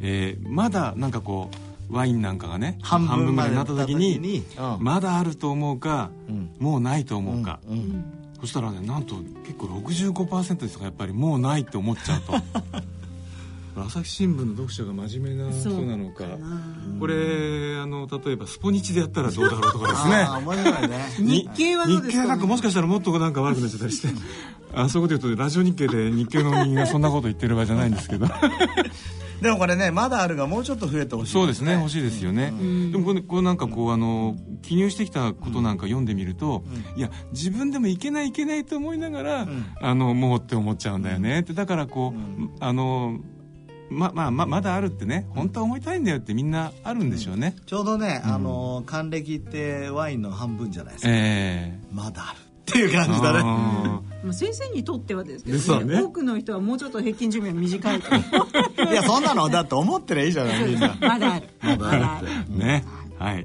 [0.00, 1.48] えーまだなんかこ
[1.88, 4.18] うワインなんかがね半分ぐらいになった時に
[4.58, 4.84] うん。
[4.84, 6.50] まだあると思うか、うん。
[6.58, 8.04] もうないと思うか、うん。
[8.40, 12.34] そしたらねなんと結構65%ですがやっぱりもうないって思っちゃうと
[13.76, 16.24] 朝日新聞の読者が真面目な人なのか。
[16.98, 20.14] これあの例えばスポニチでやったらどうだろうとかですね。
[20.16, 20.98] ああ面白いね。
[21.18, 24.08] 日経はどうですか、日経なんかもしかしたらもっとなんか悪くなっちゃったりして。
[24.74, 28.26] あそういうこと言うとラジオ日経で日経の人間がそんなこと言ってる場合じゃないんですけど。
[29.40, 32.52] でもこれねまだあるがもうちょっと増えてほしいそうですね欲しいですよね、
[32.92, 36.62] でもこれこうなんかこうあの記入してきたことなんか読んでみると、
[36.94, 39.48] いや自分でもいけないいけないと思いながら、
[39.80, 41.40] あのもうって思っちゃうんだよね。
[41.40, 43.18] ってだからこう、あの
[43.90, 53.40] ままあままだあるってね本当は思いたいんだよってみんなあるんでしょうね、ちょうどね、あの還暦ってワインの半分じゃないですか、えまだあるっていうえ感じだね。
[53.42, 56.02] あまあ先生にとってはですけですよねどね。
[56.02, 58.14] 多くの人はもうちょっと平均寿命短いと。
[58.90, 60.96] いやそんなのだって思ってりゃいいじゃないみんな。
[61.00, 61.46] まだある。
[61.62, 62.84] まだあるーね。
[63.18, 63.34] はい。
[63.34, 63.44] はい。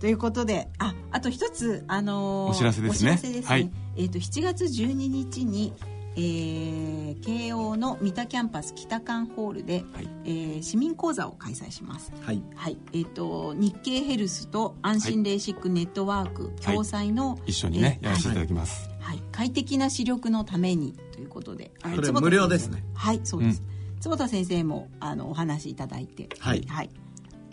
[0.00, 3.12] ということでああと一つあのーお知らせですね。
[3.12, 3.46] お知らせですね。
[3.46, 3.70] はい。
[3.96, 5.72] えっ、と7月12日に
[6.16, 10.08] えー慶応の三田キャンパス北館ホールで、はい。
[10.24, 12.12] えー市民講座を開催します。
[12.20, 12.42] はい。
[12.54, 12.78] はい。
[12.92, 16.76] えっ、と日経ヘルスと安心レーシックネットワークはい。
[16.76, 22.84] 共催の、一緒にね、えーやらせていただきます、はい、快適な視力のためにということで、あのこれ無料ですね。
[22.94, 23.62] はい、そうです。
[24.00, 26.66] 坪田先生もあのお話いただいて、はい。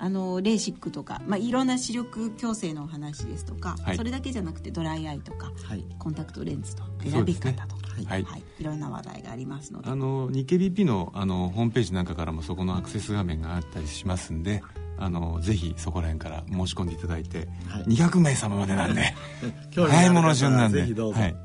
[0.01, 3.97] あのレーシックとか、まあいろんな視力矯正のお話ですとか、はい。
[3.97, 5.85] それだけじゃなくてドライアイとか、はい。
[5.99, 8.43] コンタクトレンズと選び方とか、はい、はい。
[8.59, 14.61] い、ろんな話題がありますので、あの日経 BP のあのホームページなんかからもそこのアクセス画面があったりしますんで
[14.97, 17.83] あのぜひそこら辺から申し込んでいただいて、はい。
[17.83, 19.13] 200名様までなんで
[19.75, 20.81] 早いもの順なんで。
[20.81, 21.19] ぜひどうぞ。
[21.19, 21.35] はい、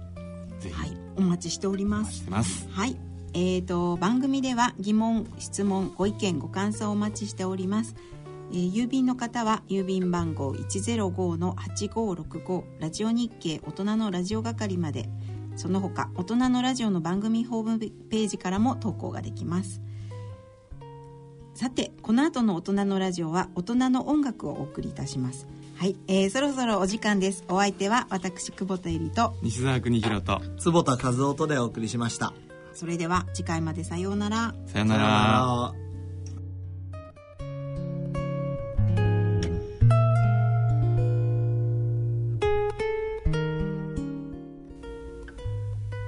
[0.59, 0.75] ぜひ。
[0.75, 2.15] はい、お待ちしております。
[2.15, 2.25] し。
[2.25, 2.69] てます。
[2.71, 2.97] はい。
[3.37, 15.09] えー、と番組では疑問質問ご意見ご感想をお待ちしております、えー郵便の方は郵便番号105-8565ラジオ日経大人のラジオ係まで
[15.57, 19.81] その他大人のラジオの番組ホームページからも投稿ができます。
[21.55, 25.47] さてこの後の大人のラジオは大人の音楽をお送りいたします。
[25.77, 27.45] はい、えー、そろそろお時間です。
[27.49, 32.33] お相手は私久保田絵里と西澤邦弘と坪田和夫とでお送りしました。
[32.73, 34.55] それでは次回までさようなら。
[34.67, 35.84] さよなら